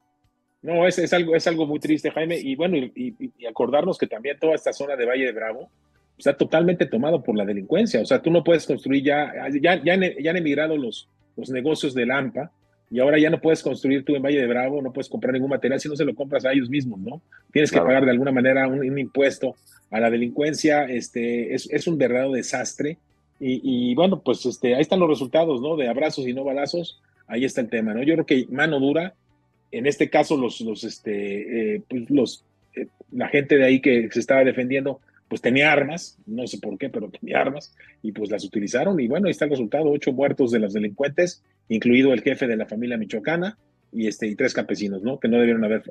No, 0.60 0.86
es, 0.86 0.98
es, 0.98 1.12
algo, 1.12 1.36
es 1.36 1.46
algo 1.46 1.66
muy 1.66 1.78
triste, 1.78 2.10
Jaime, 2.10 2.38
y 2.38 2.56
bueno, 2.56 2.76
y, 2.76 3.14
acordarnos 3.46 3.96
que 3.96 4.06
también 4.06 4.38
toda 4.38 4.54
esta 4.54 4.72
zona 4.72 4.96
de 4.96 5.06
Valle 5.06 5.26
de 5.26 5.32
Bravo 5.32 5.70
está 6.16 6.36
totalmente 6.36 6.86
tomado 6.86 7.22
por 7.22 7.36
la 7.36 7.44
delincuencia, 7.44 8.00
o 8.00 8.04
sea, 8.04 8.20
tú 8.20 8.30
no 8.30 8.42
puedes 8.42 8.66
construir 8.66 9.04
ya, 9.04 9.32
ya, 9.60 9.80
ya, 9.82 9.94
han, 9.94 10.02
ya 10.20 10.30
han 10.30 10.36
emigrado 10.36 10.76
los, 10.76 11.08
los 11.36 11.50
negocios 11.50 11.94
de 11.94 12.06
Lampa, 12.06 12.50
y 12.90 13.00
ahora 13.00 13.18
ya 13.18 13.28
no 13.28 13.40
puedes 13.40 13.62
construir 13.62 14.04
tú 14.04 14.16
en 14.16 14.22
Valle 14.22 14.40
de 14.40 14.46
Bravo, 14.46 14.80
no 14.80 14.92
puedes 14.92 15.08
comprar 15.08 15.34
ningún 15.34 15.50
material 15.50 15.80
si 15.80 15.88
no 15.88 15.96
se 15.96 16.04
lo 16.04 16.14
compras 16.14 16.44
a 16.44 16.52
ellos 16.52 16.70
mismos, 16.70 16.98
¿no? 17.00 17.20
Tienes 17.52 17.70
que 17.70 17.78
pagar 17.78 18.04
de 18.04 18.10
alguna 18.10 18.32
manera 18.32 18.66
un, 18.66 18.98
impuesto 18.98 19.56
a 19.90 20.00
la 20.00 20.10
delincuencia, 20.10 20.84
este, 20.84 21.54
es, 21.54 21.68
es 21.70 21.86
un 21.86 21.98
verdadero 21.98 22.32
desastre. 22.32 22.98
Y, 23.40 23.94
bueno, 23.94 24.20
pues 24.20 24.44
este, 24.46 24.74
ahí 24.74 24.80
están 24.80 24.98
los 24.98 25.08
resultados, 25.08 25.60
¿no? 25.60 25.76
De 25.76 25.86
abrazos 25.86 26.26
y 26.26 26.32
no 26.32 26.42
balazos, 26.42 27.00
ahí 27.28 27.44
está 27.44 27.60
el 27.60 27.68
tema, 27.68 27.94
¿no? 27.94 28.02
Yo 28.02 28.14
creo 28.14 28.26
que 28.26 28.46
mano 28.50 28.80
dura, 28.80 29.14
en 29.70 29.86
este 29.86 30.10
caso 30.10 30.36
los, 30.36 30.60
los, 30.60 30.82
este, 30.82 31.74
eh, 31.76 31.82
pues 31.88 32.10
los, 32.10 32.44
eh, 32.74 32.88
la 33.12 33.28
gente 33.28 33.56
de 33.56 33.64
ahí 33.64 33.80
que 33.80 34.08
se 34.10 34.18
estaba 34.18 34.42
defendiendo, 34.42 35.00
pues 35.28 35.40
tenía 35.40 35.72
armas, 35.72 36.18
no 36.26 36.46
sé 36.46 36.58
por 36.58 36.76
qué, 36.78 36.88
pero 36.88 37.10
tenía 37.10 37.40
armas, 37.40 37.74
y 38.02 38.12
pues 38.12 38.30
las 38.30 38.44
utilizaron, 38.44 38.98
y 38.98 39.08
bueno, 39.08 39.26
ahí 39.26 39.32
está 39.32 39.44
el 39.44 39.52
resultado, 39.52 39.90
ocho 39.90 40.12
muertos 40.12 40.50
de 40.50 40.58
los 40.58 40.72
delincuentes, 40.72 41.44
incluido 41.68 42.12
el 42.12 42.22
jefe 42.22 42.46
de 42.46 42.56
la 42.56 42.66
familia 42.66 42.96
michoacana, 42.96 43.58
y, 43.92 44.06
este, 44.06 44.26
y 44.26 44.34
tres 44.34 44.54
campesinos, 44.54 45.02
¿no? 45.02 45.18
Que 45.18 45.28
no 45.28 45.38
debieron 45.38 45.64
haber, 45.64 45.82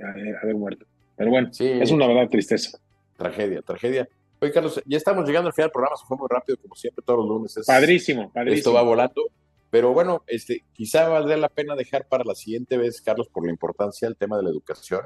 haber 0.41 0.56
muerto. 0.56 0.86
Pero 1.15 1.32
bueno, 1.32 1.50
es 1.52 1.91
una 1.91 2.08
verdad 2.08 2.30
tristeza. 2.30 2.78
Tragedia, 3.17 3.62
tragedia. 3.62 4.08
Oye, 4.39 4.52
Carlos, 4.52 4.82
ya 4.86 4.97
estamos 4.97 5.28
llegando 5.28 5.47
al 5.47 5.54
final 5.54 5.67
del 5.67 5.71
programa, 5.71 5.97
se 5.97 6.06
fue 6.06 6.17
muy 6.17 6.28
rápido, 6.30 6.58
como 6.62 6.76
siempre, 6.76 7.04
todos 7.06 7.19
los 7.19 7.28
lunes. 7.28 7.60
padrísimo, 7.65 8.32
padrísimo. 8.32 8.58
Esto 8.58 8.73
va 8.73 8.84
volando. 8.84 9.23
Pero 9.69 9.93
bueno, 9.93 10.23
este, 10.28 10.63
quizá 10.73 11.10
valdría 11.10 11.38
la 11.38 11.50
pena 11.50 11.76
dejar 11.76 12.08
para 12.08 12.23
la 12.23 12.36
siguiente 12.36 12.78
vez, 12.78 13.02
Carlos, 13.02 13.28
por 13.28 13.45
la 13.45 13.52
importancia 13.52 14.08
del 14.08 14.15
tema 14.15 14.38
de 14.38 14.43
la 14.43 14.50
educación, 14.50 15.02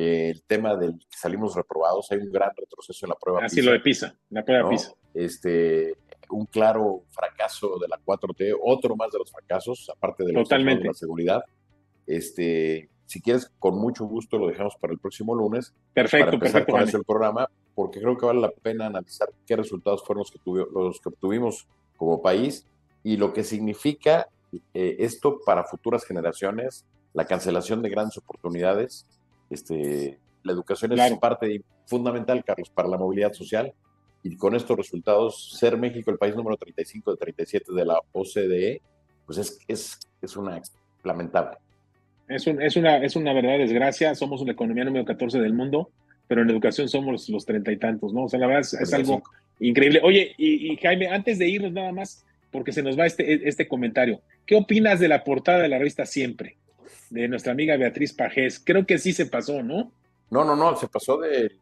eh, 0.00 0.30
el 0.30 0.42
tema 0.44 0.76
del 0.76 0.96
que 0.96 1.16
salimos 1.16 1.56
reprobados, 1.56 2.12
hay 2.12 2.18
un 2.18 2.30
gran 2.30 2.52
retroceso 2.56 3.04
en 3.04 3.10
la 3.10 3.16
prueba 3.16 3.44
Así 3.44 3.58
ah, 3.58 3.64
lo 3.64 3.72
de 3.72 3.80
PISA, 3.80 4.16
la 4.30 4.44
prueba 4.44 4.70
PISA. 4.70 4.92
Este, 5.12 5.96
un 6.30 6.46
claro 6.46 7.02
fracaso 7.10 7.80
de 7.80 7.88
la 7.88 7.98
4T, 7.98 8.56
otro 8.62 8.94
más 8.94 9.10
de 9.10 9.18
los 9.18 9.32
fracasos, 9.32 9.90
aparte 9.90 10.24
de, 10.24 10.34
Totalmente. 10.34 10.82
de 10.82 10.88
la 10.90 10.94
seguridad. 10.94 11.42
Este, 12.06 12.88
si 13.06 13.20
quieres, 13.20 13.50
con 13.58 13.76
mucho 13.76 14.04
gusto 14.04 14.38
lo 14.38 14.46
dejamos 14.46 14.76
para 14.76 14.92
el 14.92 15.00
próximo 15.00 15.34
lunes. 15.34 15.74
Perfecto, 15.94 16.26
para 16.26 16.34
empezar 16.36 16.64
perfecto. 16.64 16.92
Con 16.92 17.00
el 17.00 17.04
programa, 17.04 17.50
porque 17.74 18.00
creo 18.00 18.16
que 18.16 18.26
vale 18.26 18.40
la 18.40 18.52
pena 18.52 18.86
analizar 18.86 19.30
qué 19.46 19.56
resultados 19.56 20.04
fueron 20.04 20.20
los 20.20 20.30
que, 20.30 20.38
los 20.44 21.00
que 21.00 21.08
obtuvimos 21.08 21.66
como 21.96 22.22
país 22.22 22.68
y 23.02 23.16
lo 23.16 23.32
que 23.32 23.42
significa 23.42 24.28
eh, 24.74 24.94
esto 25.00 25.40
para 25.44 25.64
futuras 25.64 26.04
generaciones, 26.04 26.84
la 27.14 27.26
cancelación 27.26 27.82
de 27.82 27.88
grandes 27.88 28.16
oportunidades. 28.16 29.08
Este, 29.50 30.18
la 30.42 30.52
educación 30.52 30.92
es 30.92 31.18
parte 31.18 31.62
fundamental, 31.86 32.44
Carlos, 32.44 32.70
para 32.70 32.88
la 32.88 32.98
movilidad 32.98 33.32
social 33.32 33.72
y 34.22 34.36
con 34.36 34.54
estos 34.54 34.76
resultados, 34.76 35.56
ser 35.58 35.76
México 35.76 36.10
el 36.10 36.18
país 36.18 36.34
número 36.34 36.56
35 36.56 37.12
de 37.12 37.16
37 37.16 37.72
de 37.72 37.84
la 37.84 38.00
OCDE, 38.12 38.82
pues 39.24 39.38
es, 39.38 39.58
es, 39.68 39.98
es 40.20 40.36
una 40.36 40.60
lamentable. 41.04 41.56
Es, 42.28 42.46
un, 42.46 42.60
es, 42.60 42.76
una, 42.76 42.96
es 42.98 43.16
una 43.16 43.32
verdadera 43.32 43.62
desgracia, 43.62 44.14
somos 44.14 44.40
una 44.40 44.52
economía 44.52 44.84
número 44.84 45.04
14 45.04 45.38
del 45.38 45.54
mundo, 45.54 45.90
pero 46.26 46.42
en 46.42 46.50
educación 46.50 46.88
somos 46.88 47.28
los 47.28 47.46
treinta 47.46 47.72
y 47.72 47.78
tantos, 47.78 48.12
¿no? 48.12 48.24
O 48.24 48.28
sea, 48.28 48.38
la 48.38 48.46
verdad 48.46 48.62
es, 48.62 48.92
algo 48.92 49.22
increíble. 49.60 50.00
Oye, 50.02 50.34
y, 50.36 50.76
Jaime, 50.76 51.08
antes 51.08 51.38
de 51.38 51.48
irnos 51.48 51.72
nada 51.72 51.92
más, 51.92 52.24
porque 52.50 52.72
se 52.72 52.82
nos 52.82 52.98
va 52.98 53.06
este, 53.06 53.48
este 53.48 53.66
comentario, 53.66 54.20
¿qué 54.44 54.56
opinas 54.56 55.00
de 55.00 55.08
la 55.08 55.24
portada 55.24 55.62
de 55.62 55.68
la 55.68 55.78
revista 55.78 56.04
Siempre? 56.04 56.56
De 57.10 57.28
nuestra 57.28 57.52
amiga 57.52 57.76
Beatriz 57.76 58.12
Pajés. 58.12 58.60
Creo 58.64 58.86
que 58.86 58.98
sí 58.98 59.12
se 59.12 59.26
pasó, 59.26 59.62
¿no? 59.62 59.92
No, 60.30 60.44
no, 60.44 60.54
no, 60.54 60.76
se 60.76 60.88
pasó 60.88 61.18
de, 61.18 61.58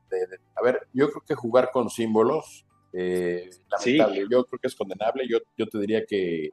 a 0.57 0.63
ver, 0.63 0.89
yo 0.93 1.09
creo 1.11 1.23
que 1.27 1.35
jugar 1.35 1.71
con 1.71 1.89
símbolos, 1.89 2.67
eh, 2.93 3.49
lamentable, 3.71 4.27
yo 4.29 4.45
creo 4.45 4.59
que 4.61 4.67
es 4.67 4.75
condenable, 4.75 5.29
yo, 5.29 5.39
yo 5.57 5.69
te 5.69 5.79
diría 5.79 6.05
que, 6.05 6.51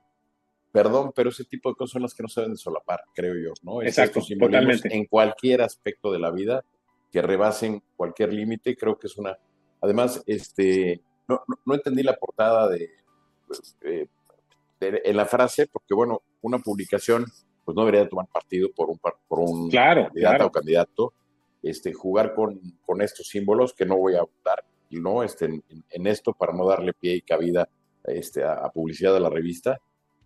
perdón, 0.71 1.11
pero 1.15 1.29
ese 1.29 1.43
tipo 1.45 1.69
de 1.69 1.75
cosas 1.75 1.93
son 1.93 2.01
las 2.03 2.13
que 2.13 2.21
no 2.21 2.29
se 2.29 2.41
deben 2.41 2.57
solapar, 2.57 3.01
creo 3.15 3.33
yo, 3.35 3.53
¿no? 3.63 3.81
Exacto, 3.81 4.19
totalmente. 4.39 4.95
En 4.95 5.05
cualquier 5.05 5.63
aspecto 5.63 6.11
de 6.11 6.19
la 6.19 6.29
vida 6.29 6.63
que 7.11 7.21
rebasen 7.21 7.81
cualquier 7.95 8.33
límite, 8.33 8.75
creo 8.75 8.97
que 8.97 9.07
es 9.07 9.17
una, 9.17 9.37
además, 9.81 10.23
este, 10.27 11.01
no, 11.27 11.43
no, 11.65 11.73
entendí 11.73 12.03
la 12.03 12.17
portada 12.17 12.69
de, 12.69 12.89
eh, 13.81 14.07
en 14.81 15.17
la 15.17 15.25
frase, 15.25 15.67
porque 15.67 15.93
bueno, 15.93 16.21
una 16.41 16.59
publicación, 16.59 17.25
pues 17.63 17.75
no 17.75 17.85
debería 17.85 18.07
tomar 18.07 18.27
partido 18.27 18.69
por 18.75 18.89
un, 18.89 18.99
por 18.99 19.39
un 19.39 19.69
claro, 19.69 20.05
candidato 20.05 20.45
o 20.45 20.51
candidato, 20.51 21.13
este, 21.61 21.93
jugar 21.93 22.33
con, 22.33 22.59
con, 22.85 23.01
estos 23.01 23.27
símbolos 23.27 23.73
que 23.73 23.85
no 23.85 23.97
voy 23.97 24.15
a 24.15 24.23
dar 24.43 24.63
¿no? 24.99 25.23
Este, 25.23 25.45
en, 25.45 26.07
esto 26.07 26.33
para 26.33 26.53
no 26.53 26.67
darle 26.67 26.93
pie 26.93 27.15
y 27.15 27.21
cabida 27.21 27.67
este, 28.05 28.43
a, 28.43 28.69
publicidad 28.69 29.13
de 29.13 29.19
la 29.19 29.29
revista, 29.29 29.79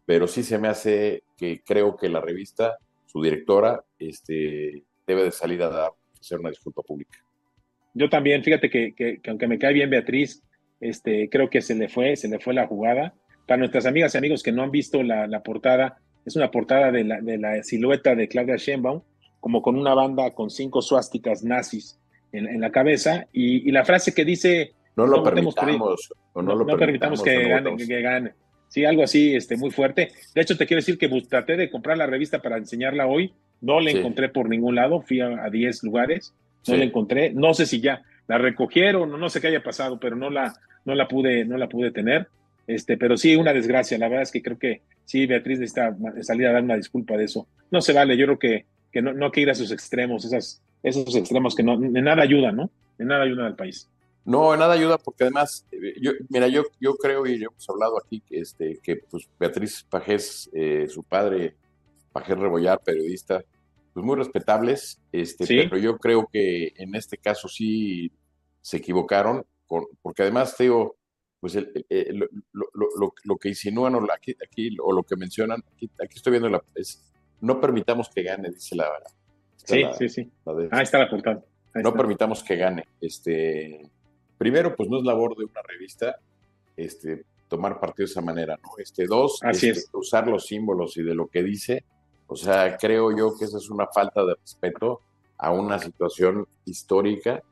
pero 0.05 0.27
sí 0.27 0.43
se 0.43 0.57
me 0.57 0.67
hace 0.67 1.23
que 1.37 1.61
creo 1.65 1.95
que 1.95 2.09
la 2.09 2.21
revista, 2.21 2.77
su 3.05 3.21
directora, 3.21 3.83
este, 3.99 4.83
debe 5.05 5.23
de 5.23 5.31
salir 5.31 5.61
a 5.63 5.69
dar, 5.69 5.91
hacer 6.19 6.39
una 6.39 6.49
disculpa 6.49 6.81
pública. 6.81 7.19
Yo 7.93 8.09
también, 8.09 8.43
fíjate 8.43 8.69
que, 8.69 8.93
que, 8.93 9.19
aunque 9.27 9.47
me 9.47 9.57
cae 9.57 9.73
bien 9.73 9.89
Beatriz, 9.89 10.43
este, 10.79 11.29
creo 11.29 11.49
que 11.49 11.61
se 11.61 11.75
le 11.75 11.89
fue, 11.89 12.15
se 12.15 12.27
le 12.27 12.39
fue 12.39 12.53
la 12.53 12.67
jugada. 12.67 13.15
Para 13.47 13.59
nuestras 13.59 13.85
amigas 13.85 14.13
y 14.13 14.17
amigos 14.17 14.43
que 14.43 14.51
no 14.51 14.61
han 14.61 14.71
visto 14.71 15.01
la, 15.01 15.25
la 15.25 15.41
portada, 15.41 16.01
es 16.27 16.35
una 16.35 16.51
portada 16.51 16.91
de 16.91 17.05
la, 17.05 17.21
de 17.21 17.37
la 17.37 17.63
silueta 17.63 18.13
de 18.13 18.27
Claudia 18.27 18.57
Sheinbaum, 18.57 19.01
como 19.39 19.61
con 19.61 19.77
una 19.77 19.93
banda 19.93 20.31
con 20.31 20.49
cinco 20.49 20.81
suásticas 20.81 21.41
nazis 21.41 21.97
en, 22.33 22.59
la 22.59 22.69
cabeza, 22.69 23.27
y, 23.31 23.71
la 23.71 23.85
frase 23.85 24.13
que 24.13 24.25
dice... 24.25 24.73
No 24.97 25.07
lo 25.07 25.23
permitamos, 25.23 26.13
no, 26.35 26.41
lo 26.41 26.65
permitamos, 26.65 27.23
que, 27.23 27.47
gane, 28.01 28.33
Sí, 28.67 28.83
algo 28.83 29.03
así 29.03 29.35
este, 29.35 29.55
muy 29.55 29.71
fuerte. 29.71 30.11
De 30.35 30.41
hecho, 30.41 30.57
te 30.57 30.67
quiero 30.67 30.79
decir 30.81 30.97
que 30.97 31.07
traté 31.21 31.55
de 31.55 31.69
comprar 31.69 31.97
la 31.97 32.07
revista 32.07 32.41
para 32.41 32.57
enseñarla 32.57 33.07
hoy, 33.07 33.33
no 33.61 33.79
la 33.79 33.91
encontré 33.91 34.27
por 34.27 34.49
ningún 34.49 34.75
lado, 34.75 35.01
fui 35.01 35.21
a 35.21 35.49
10 35.49 35.83
lugares, 35.83 36.33
no 36.67 36.75
la 36.75 36.83
encontré, 36.83 37.31
no 37.31 37.53
sé 37.53 37.65
si 37.65 37.79
ya 37.79 38.01
la 38.27 38.37
recogieron, 38.37 39.09
no, 39.09 39.17
no 39.17 39.29
sé 39.29 39.39
qué 39.39 39.47
haya 39.47 39.63
pasado, 39.63 39.97
pero 39.97 40.17
no 40.17 40.29
la, 40.29 40.53
no 40.83 40.93
la 40.93 41.07
pude, 41.07 41.45
no 41.45 41.57
la 41.57 41.69
pude 41.69 41.91
tener. 41.91 42.27
Este, 42.67 42.97
pero 42.97 43.15
sí, 43.15 43.37
una 43.37 43.53
desgracia. 43.53 43.97
La 43.97 44.09
verdad 44.09 44.23
es 44.23 44.31
que 44.31 44.41
creo 44.41 44.59
que 44.59 44.81
sí, 45.07 45.25
Beatriz 45.25 45.59
necesita 45.59 45.97
salir 46.21 46.45
a 46.45 46.51
dar 46.51 46.63
una 46.63 46.75
disculpa 46.75 47.17
de 47.17 47.23
eso. 47.23 47.47
No 47.71 47.81
se 47.81 47.93
vale, 47.93 48.15
yo 48.15 48.27
creo 48.27 48.37
que 48.39 48.65
que 48.91 49.01
no, 49.01 49.13
no 49.13 49.25
hay 49.25 49.31
que 49.31 49.41
ir 49.41 49.49
a 49.49 49.55
sus 49.55 49.71
extremos, 49.71 50.25
esas, 50.25 50.61
esos 50.83 51.15
extremos 51.15 51.55
que 51.55 51.63
no, 51.63 51.73
en 51.73 51.93
nada 51.93 52.23
ayudan, 52.23 52.55
¿no? 52.55 52.71
En 52.97 53.07
nada 53.07 53.23
ayudan 53.23 53.45
al 53.45 53.55
país. 53.55 53.89
No, 54.25 54.53
en 54.53 54.59
nada 54.59 54.73
ayuda 54.73 54.97
porque 54.97 55.23
además, 55.23 55.65
eh, 55.71 55.93
yo, 56.01 56.11
mira, 56.29 56.47
yo, 56.47 56.63
yo 56.79 56.95
creo 56.95 57.25
y 57.25 57.35
hemos 57.35 57.69
hablado 57.69 57.97
aquí 57.97 58.21
que, 58.21 58.39
este, 58.39 58.79
que 58.81 58.97
pues, 58.97 59.29
Beatriz 59.39 59.85
Pajés, 59.89 60.49
eh, 60.53 60.87
su 60.89 61.03
padre, 61.03 61.55
Pajés 62.11 62.37
Rebollar, 62.37 62.81
periodista, 62.81 63.43
pues 63.93 64.05
muy 64.05 64.15
respetables, 64.15 64.99
este, 65.11 65.45
pero 65.45 65.77
yo 65.77 65.97
creo 65.97 66.27
que 66.31 66.73
en 66.75 66.95
este 66.95 67.17
caso 67.17 67.47
sí 67.47 68.11
se 68.61 68.77
equivocaron, 68.77 69.45
porque 70.01 70.23
además, 70.23 70.55
te 70.55 70.63
digo, 70.63 70.95
pues 71.39 71.55
lo, 71.55 72.27
lo, 72.73 73.13
lo, 73.23 73.37
que 73.37 73.49
insinúan 73.49 73.95
o 73.95 74.07
aquí, 74.11 74.35
aquí, 74.43 74.75
o 74.81 74.91
lo 74.91 75.03
que 75.03 75.15
mencionan, 75.15 75.63
aquí, 75.73 75.89
aquí 76.03 76.15
estoy 76.15 76.31
viendo 76.31 76.49
la, 76.49 76.63
es, 76.75 77.11
no 77.41 77.61
permitamos 77.61 78.09
que 78.09 78.23
gane, 78.23 78.49
dice 78.49 78.75
la 78.75 78.89
verdad. 78.89 79.11
Sí, 79.57 79.83
sí, 79.97 80.09
sí. 80.09 80.31
Ahí 80.71 80.83
está 80.83 80.97
la 80.97 81.09
portada. 81.09 81.43
no 81.75 81.93
permitamos 81.93 82.43
que 82.43 82.55
gane. 82.55 82.85
Este, 83.01 83.89
primero, 84.37 84.75
pues 84.75 84.89
no 84.89 84.97
es 84.97 85.03
labor 85.03 85.35
de 85.37 85.43
una 85.43 85.61
revista 85.61 86.15
este, 86.75 87.25
tomar 87.47 87.79
partido 87.79 88.07
de 88.07 88.11
esa 88.11 88.21
manera, 88.21 88.57
¿no? 88.63 88.69
Este, 88.77 89.05
dos, 89.05 89.39
Así 89.43 89.69
este, 89.69 89.95
usar 89.97 90.27
los 90.27 90.45
símbolos 90.45 90.95
y 90.97 91.03
de 91.03 91.15
lo 91.15 91.27
que 91.27 91.43
dice. 91.43 91.83
O 92.27 92.35
sea, 92.35 92.77
creo 92.77 93.15
yo 93.15 93.37
que 93.37 93.45
esa 93.45 93.57
es 93.57 93.69
una 93.69 93.87
falta 93.87 94.23
de 94.25 94.35
respeto 94.35 95.01
a 95.37 95.51
una 95.51 95.79
situación 95.79 96.47
histórica, 96.65 97.43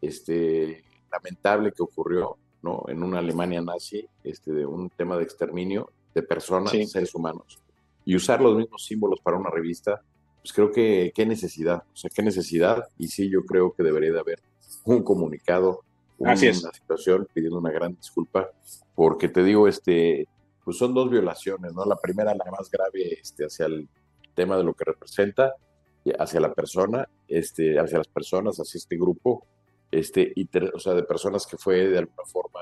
este, 0.00 0.84
lamentable 1.10 1.72
que 1.72 1.82
ocurrió, 1.82 2.36
¿no? 2.62 2.84
En 2.88 3.02
una 3.02 3.18
Alemania 3.18 3.60
nazi, 3.60 4.06
este, 4.24 4.52
de 4.52 4.64
un 4.64 4.90
tema 4.90 5.16
de 5.16 5.24
exterminio 5.24 5.90
de 6.14 6.22
personas, 6.22 6.72
seres 6.90 7.14
humanos. 7.14 7.60
Y 8.04 8.16
usar 8.16 8.40
los 8.40 8.56
mismos 8.56 8.84
símbolos 8.84 9.20
para 9.20 9.36
una 9.36 9.50
revista, 9.50 10.02
pues 10.40 10.52
creo 10.52 10.70
que 10.70 11.12
qué 11.14 11.24
necesidad, 11.26 11.84
o 11.92 11.96
sea, 11.96 12.10
qué 12.14 12.22
necesidad, 12.22 12.88
y 12.98 13.08
sí, 13.08 13.30
yo 13.30 13.44
creo 13.44 13.72
que 13.72 13.82
debería 13.82 14.12
de 14.12 14.20
haber 14.20 14.42
un 14.84 15.02
comunicado, 15.02 15.84
una, 16.18 16.36
situación 16.36 17.26
pidiendo 17.32 17.58
una 17.58 17.70
gran 17.70 17.94
disculpa, 17.94 18.50
porque 18.94 19.28
te 19.28 19.42
digo, 19.42 19.66
este, 19.66 20.28
pues 20.64 20.76
son 20.76 20.94
dos 20.94 21.10
violaciones, 21.10 21.72
¿no? 21.72 21.84
La 21.84 21.96
primera, 21.96 22.34
la 22.34 22.44
más 22.50 22.70
grave, 22.70 23.18
este, 23.20 23.44
hacia 23.44 23.66
el 23.66 23.88
tema 24.34 24.56
de 24.56 24.64
lo 24.64 24.74
que 24.74 24.84
representa, 24.84 25.54
hacia 26.18 26.40
la 26.40 26.52
persona, 26.52 27.08
este, 27.28 27.78
hacia 27.78 27.98
las 27.98 28.08
personas, 28.08 28.56
hacia 28.58 28.78
este 28.78 28.96
grupo, 28.96 29.46
este, 29.92 30.32
y 30.34 30.48
o 30.74 30.78
sea, 30.78 30.94
de 30.94 31.04
personas 31.04 31.46
que 31.46 31.58
fue 31.58 31.86
de 31.86 31.98
alguna 31.98 32.24
forma, 32.24 32.60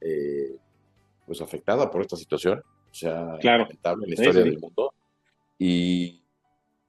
eh, 0.00 0.56
pues 1.26 1.40
afectada 1.40 1.90
por 1.90 2.00
esta 2.00 2.16
situación, 2.16 2.60
o 2.60 2.94
sea, 2.94 3.36
lamentable 3.42 4.04
en 4.04 4.10
la 4.10 4.14
historia 4.14 4.44
del 4.44 4.58
mundo. 4.58 4.94
Y 5.58 6.22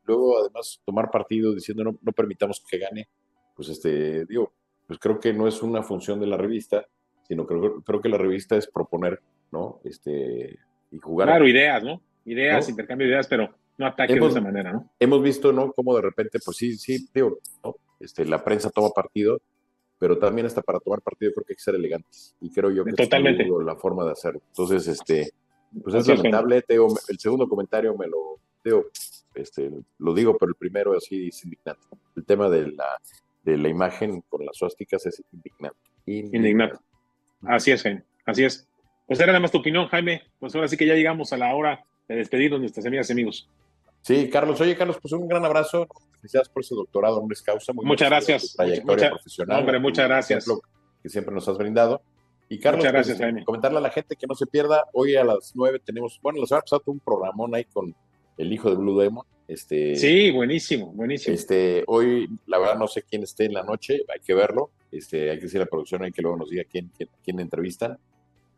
luego, 0.06 0.38
además, 0.40 0.80
tomar 0.86 1.10
partido 1.10 1.54
diciendo 1.54 1.84
no, 1.84 1.98
no 2.00 2.12
permitamos 2.12 2.64
que 2.70 2.78
gane, 2.78 3.10
pues 3.56 3.70
este, 3.70 4.26
digo, 4.26 4.54
pues 4.86 5.00
creo 5.00 5.20
que 5.20 5.34
no 5.34 5.48
es 5.48 5.62
una 5.64 5.82
función 5.82 6.20
de 6.20 6.28
la 6.28 6.38
revista, 6.38 6.86
sino 7.28 7.46
creo, 7.46 7.82
creo 7.82 8.02
que 8.02 8.10
la 8.10 8.18
revista 8.18 8.56
es 8.56 8.68
proponer, 8.68 9.20
¿no? 9.52 9.80
Este, 9.84 10.60
y 10.92 10.98
jugar. 11.00 11.28
Claro, 11.28 11.48
ideas, 11.48 11.84
¿no? 11.84 12.02
Ideas, 12.26 12.70
intercambio 12.70 13.08
de 13.08 13.14
ideas, 13.14 13.28
pero 13.28 13.50
no 13.78 13.88
ataque 13.88 14.14
de 14.14 14.28
esa 14.28 14.42
manera, 14.42 14.74
¿no? 14.74 14.92
Hemos 15.00 15.24
visto, 15.24 15.52
¿no? 15.52 15.72
Cómo 15.72 15.96
de 15.96 16.04
repente, 16.04 16.40
pues 16.44 16.58
sí, 16.58 16.78
sí, 16.78 17.08
digo, 17.14 17.40
¿no? 17.64 17.76
Este, 18.00 18.26
la 18.26 18.44
prensa 18.44 18.70
toma 18.70 18.90
partido, 18.90 19.40
pero 20.02 20.18
también 20.18 20.48
hasta 20.48 20.64
para 20.64 20.80
tomar 20.80 21.00
partido 21.00 21.32
creo 21.32 21.46
que 21.46 21.54
hay 21.54 21.58
que 21.58 21.62
ser 21.62 21.76
elegantes. 21.76 22.36
Y 22.42 22.52
creo 22.52 22.72
yo 22.72 22.84
que 22.84 22.94
Totalmente. 22.94 23.44
es 23.44 23.50
la 23.64 23.76
forma 23.76 24.04
de 24.04 24.14
hacerlo. 24.14 24.42
Entonces, 24.48 24.88
este, 24.88 25.30
pues 25.84 25.94
es 25.94 26.08
lamentable, 26.08 26.64
Teo, 26.64 26.88
el 27.08 27.20
segundo 27.20 27.48
comentario 27.48 27.96
me 27.96 28.08
lo, 28.08 28.40
Teo, 28.64 28.88
este, 29.36 29.70
lo 30.00 30.16
digo, 30.16 30.36
pero 30.40 30.50
el 30.50 30.56
primero 30.56 30.98
así 30.98 31.28
es 31.28 31.44
indignante. 31.44 31.86
El 32.16 32.26
tema 32.26 32.50
de 32.50 32.72
la, 32.72 33.00
de 33.44 33.58
la 33.58 33.70
imagen 33.70 34.22
con 34.28 34.44
las 34.44 34.58
suásticas 34.58 35.06
es 35.06 35.22
indignante. 35.32 35.78
Indignante. 36.08 36.80
Así 37.44 37.70
es, 37.70 37.84
Jaime, 37.84 38.04
así 38.26 38.44
es. 38.44 38.68
Pues 39.06 39.20
era 39.20 39.28
nada 39.28 39.42
más 39.42 39.52
tu 39.52 39.60
opinión, 39.60 39.86
Jaime. 39.86 40.24
Pues 40.40 40.56
ahora 40.56 40.68
sí 40.68 40.78
que 40.78 40.88
ya 40.88 40.96
llegamos 40.96 41.32
a 41.32 41.38
la 41.38 41.54
hora 41.54 41.86
de 42.08 42.16
despedirnos 42.16 42.60
nuestras 42.60 42.88
amigas 42.88 43.08
y 43.10 43.14
amigos. 43.14 43.48
Sí, 44.02 44.32
Carlos. 44.32 44.60
Oye, 44.62 44.76
Carlos, 44.76 44.98
pues 45.00 45.14
un 45.14 45.28
gran 45.28 45.46
abrazo. 45.46 45.88
Felicidades 46.22 46.50
por 46.50 46.62
ese 46.62 46.76
doctorado 46.76 47.22
en 47.22 47.28
causa. 47.44 47.74
Muy 47.74 47.86
muchas 47.86 48.10
gracias. 48.10 48.54
trayectoria 48.56 49.10
profesional. 49.10 49.60
Hombre, 49.60 49.80
muchas 49.80 50.08
gracias. 50.08 50.46
Que 51.02 51.10
siempre 51.10 51.34
nos 51.34 51.48
has 51.48 51.58
brindado. 51.58 52.02
Y 52.48 52.60
Carlos, 52.60 52.80
muchas 52.80 52.94
gracias, 52.94 53.18
pues, 53.18 53.46
comentarle 53.46 53.78
a 53.78 53.82
la 53.82 53.90
gente 53.92 54.18
que 54.18 54.28
no 54.28 54.36
se 54.36 54.46
pierda, 54.46 54.84
hoy 54.92 55.16
a 55.16 55.24
las 55.24 55.54
nueve 55.56 55.80
tenemos, 55.80 56.20
bueno, 56.22 56.42
la 56.42 56.46
semana 56.46 56.64
pasada 56.64 56.82
un 56.88 57.00
programón 57.00 57.56
ahí 57.56 57.64
con 57.64 57.96
el 58.38 58.52
hijo 58.52 58.70
de 58.70 58.76
Blue 58.76 59.00
Demon. 59.00 59.26
Este, 59.48 59.96
sí, 59.96 60.32
buenísimo, 60.32 60.88
buenísimo. 60.92 61.34
Este, 61.34 61.86
hoy, 61.88 62.28
la 62.48 62.60
verdad, 62.60 62.78
no 62.78 62.90
sé 62.90 63.04
quién 63.04 63.24
esté 63.24 63.46
en 63.46 63.54
la 63.54 63.64
noche, 63.64 64.02
hay 64.14 64.20
que 64.20 64.34
verlo. 64.34 64.72
Este, 64.92 65.30
hay 65.30 65.38
que 65.38 65.44
decir 65.44 65.62
a 65.62 65.64
la 65.64 65.70
producción, 65.70 66.04
hay 66.04 66.12
que 66.12 66.22
luego 66.22 66.38
nos 66.38 66.50
diga 66.50 66.66
quién, 66.70 66.92
quién, 66.96 67.10
quién 67.24 67.40
entrevistan. 67.40 67.98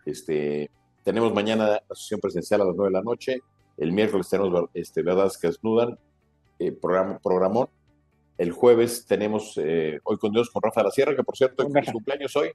Este, 0.05 0.71
tenemos 1.03 1.31
mañana 1.31 1.67
la 1.67 1.95
sesión 1.95 2.19
presencial 2.19 2.61
a 2.61 2.65
las 2.65 2.75
nueve 2.75 2.89
de 2.89 2.97
la 2.97 3.03
noche. 3.03 3.41
El 3.77 3.91
miércoles 3.91 4.27
tenemos 4.29 4.69
este, 4.73 5.03
Verdades 5.03 5.37
que 5.37 5.47
desnudan, 5.47 5.99
eh, 6.67 6.71
programón. 6.71 7.67
El 8.37 8.51
jueves 8.51 9.05
tenemos 9.05 9.57
eh, 9.57 9.99
Hoy 10.03 10.17
con 10.17 10.31
Dios 10.31 10.49
con 10.49 10.61
Rafa 10.61 10.81
de 10.81 10.85
la 10.85 10.91
Sierra, 10.91 11.15
que 11.15 11.23
por 11.23 11.37
cierto 11.37 11.67
es 11.67 11.91
cumpleaños 11.91 12.35
hoy. 12.35 12.51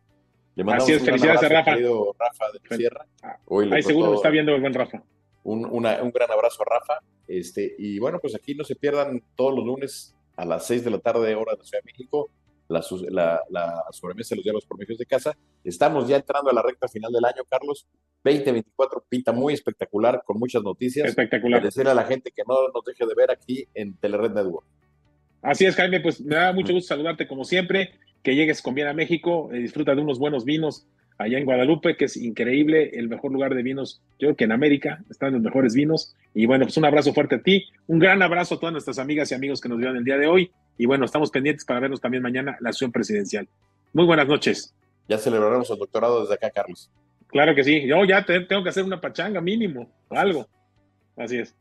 Le 0.54 0.64
mandamos 0.64 0.84
Así 0.84 0.92
es, 0.94 1.04
felicidades 1.04 1.42
a 1.42 1.48
Rafa. 1.48 1.70
Rafa 1.72 2.44
de 2.52 2.60
la 2.68 2.76
Sierra. 2.76 3.06
Ah, 3.22 3.38
hoy 3.46 3.72
Ahí 3.72 3.82
seguro 3.82 4.14
está 4.14 4.28
viendo 4.28 4.54
el 4.54 4.60
buen 4.60 4.74
Rafa. 4.74 5.02
Un, 5.44 5.64
un, 5.64 5.82
gran 5.82 6.30
abrazo 6.30 6.62
a 6.62 6.78
Rafa. 6.78 7.00
Este, 7.26 7.74
y 7.78 7.98
bueno, 7.98 8.18
pues 8.20 8.34
aquí 8.34 8.54
no 8.54 8.64
se 8.64 8.74
pierdan 8.74 9.22
todos 9.36 9.54
los 9.54 9.64
lunes 9.64 10.16
a 10.36 10.44
las 10.44 10.66
6 10.66 10.84
de 10.84 10.90
la 10.90 10.98
tarde, 10.98 11.34
hora 11.34 11.54
de 11.56 11.64
Ciudad 11.64 11.82
de 11.82 11.92
México, 11.92 12.30
la, 12.68 12.84
la, 13.10 13.40
la 13.50 13.84
sobremesa 13.90 14.30
de 14.30 14.36
los 14.36 14.44
diálogos 14.44 14.66
por 14.66 14.78
de 14.78 15.06
casa. 15.06 15.36
Estamos 15.64 16.06
ya 16.08 16.16
entrando 16.16 16.50
a 16.50 16.52
la 16.52 16.62
recta 16.62 16.88
final 16.88 17.12
del 17.12 17.24
año, 17.24 17.42
Carlos. 17.48 17.86
2024 18.24 19.04
pinta 19.08 19.32
muy 19.32 19.54
espectacular, 19.54 20.22
con 20.24 20.38
muchas 20.38 20.62
noticias. 20.62 21.08
Espectacular. 21.08 21.62
Decirle 21.62 21.90
a 21.90 21.94
la 21.94 22.04
gente 22.04 22.30
que 22.30 22.42
no 22.46 22.54
nos 22.74 22.84
deje 22.84 23.06
de 23.06 23.14
ver 23.14 23.30
aquí 23.30 23.66
en 23.74 23.96
Telered 23.96 24.32
Network. 24.32 24.66
Así 25.42 25.64
es, 25.64 25.76
Jaime, 25.76 26.00
pues 26.00 26.20
me 26.20 26.36
da 26.36 26.52
mucho 26.52 26.72
gusto 26.72 26.88
saludarte 26.88 27.28
como 27.28 27.44
siempre 27.44 27.92
que 28.22 28.34
llegues 28.34 28.60
con 28.60 28.74
bien 28.74 28.88
a 28.88 28.92
México, 28.92 29.50
eh, 29.52 29.58
disfruta 29.58 29.94
de 29.94 30.02
unos 30.02 30.18
buenos 30.18 30.44
vinos 30.44 30.86
allá 31.18 31.38
en 31.38 31.44
Guadalupe, 31.44 31.96
que 31.96 32.06
es 32.06 32.16
increíble, 32.16 32.90
el 32.94 33.08
mejor 33.08 33.32
lugar 33.32 33.54
de 33.54 33.62
vinos, 33.62 34.00
yo 34.18 34.28
creo 34.28 34.36
que 34.36 34.44
en 34.44 34.52
América, 34.52 35.02
están 35.10 35.32
los 35.32 35.42
mejores 35.42 35.74
vinos. 35.74 36.14
Y 36.32 36.46
bueno, 36.46 36.64
pues 36.64 36.76
un 36.76 36.84
abrazo 36.84 37.12
fuerte 37.12 37.34
a 37.34 37.42
ti, 37.42 37.66
un 37.88 37.98
gran 37.98 38.22
abrazo 38.22 38.54
a 38.54 38.60
todas 38.60 38.72
nuestras 38.72 38.98
amigas 38.98 39.30
y 39.30 39.34
amigos 39.34 39.60
que 39.60 39.68
nos 39.68 39.78
vieron 39.78 39.96
el 39.96 40.04
día 40.04 40.16
de 40.16 40.28
hoy. 40.28 40.52
Y 40.78 40.86
bueno, 40.86 41.04
estamos 41.04 41.30
pendientes 41.30 41.64
para 41.64 41.80
vernos 41.80 42.00
también 42.00 42.22
mañana 42.22 42.56
la 42.60 42.70
acción 42.70 42.92
presidencial. 42.92 43.48
Muy 43.92 44.06
buenas 44.06 44.28
noches. 44.28 44.72
Ya 45.08 45.18
celebraremos 45.18 45.68
el 45.70 45.78
doctorado 45.78 46.22
desde 46.22 46.34
acá, 46.34 46.50
Carlos. 46.50 46.90
Claro 47.26 47.54
que 47.54 47.64
sí, 47.64 47.86
yo 47.86 48.04
ya 48.04 48.24
tengo 48.24 48.62
que 48.62 48.70
hacer 48.70 48.84
una 48.84 49.00
pachanga 49.00 49.40
mínimo, 49.40 49.90
algo. 50.08 50.46
Así 51.16 51.38
es. 51.38 51.54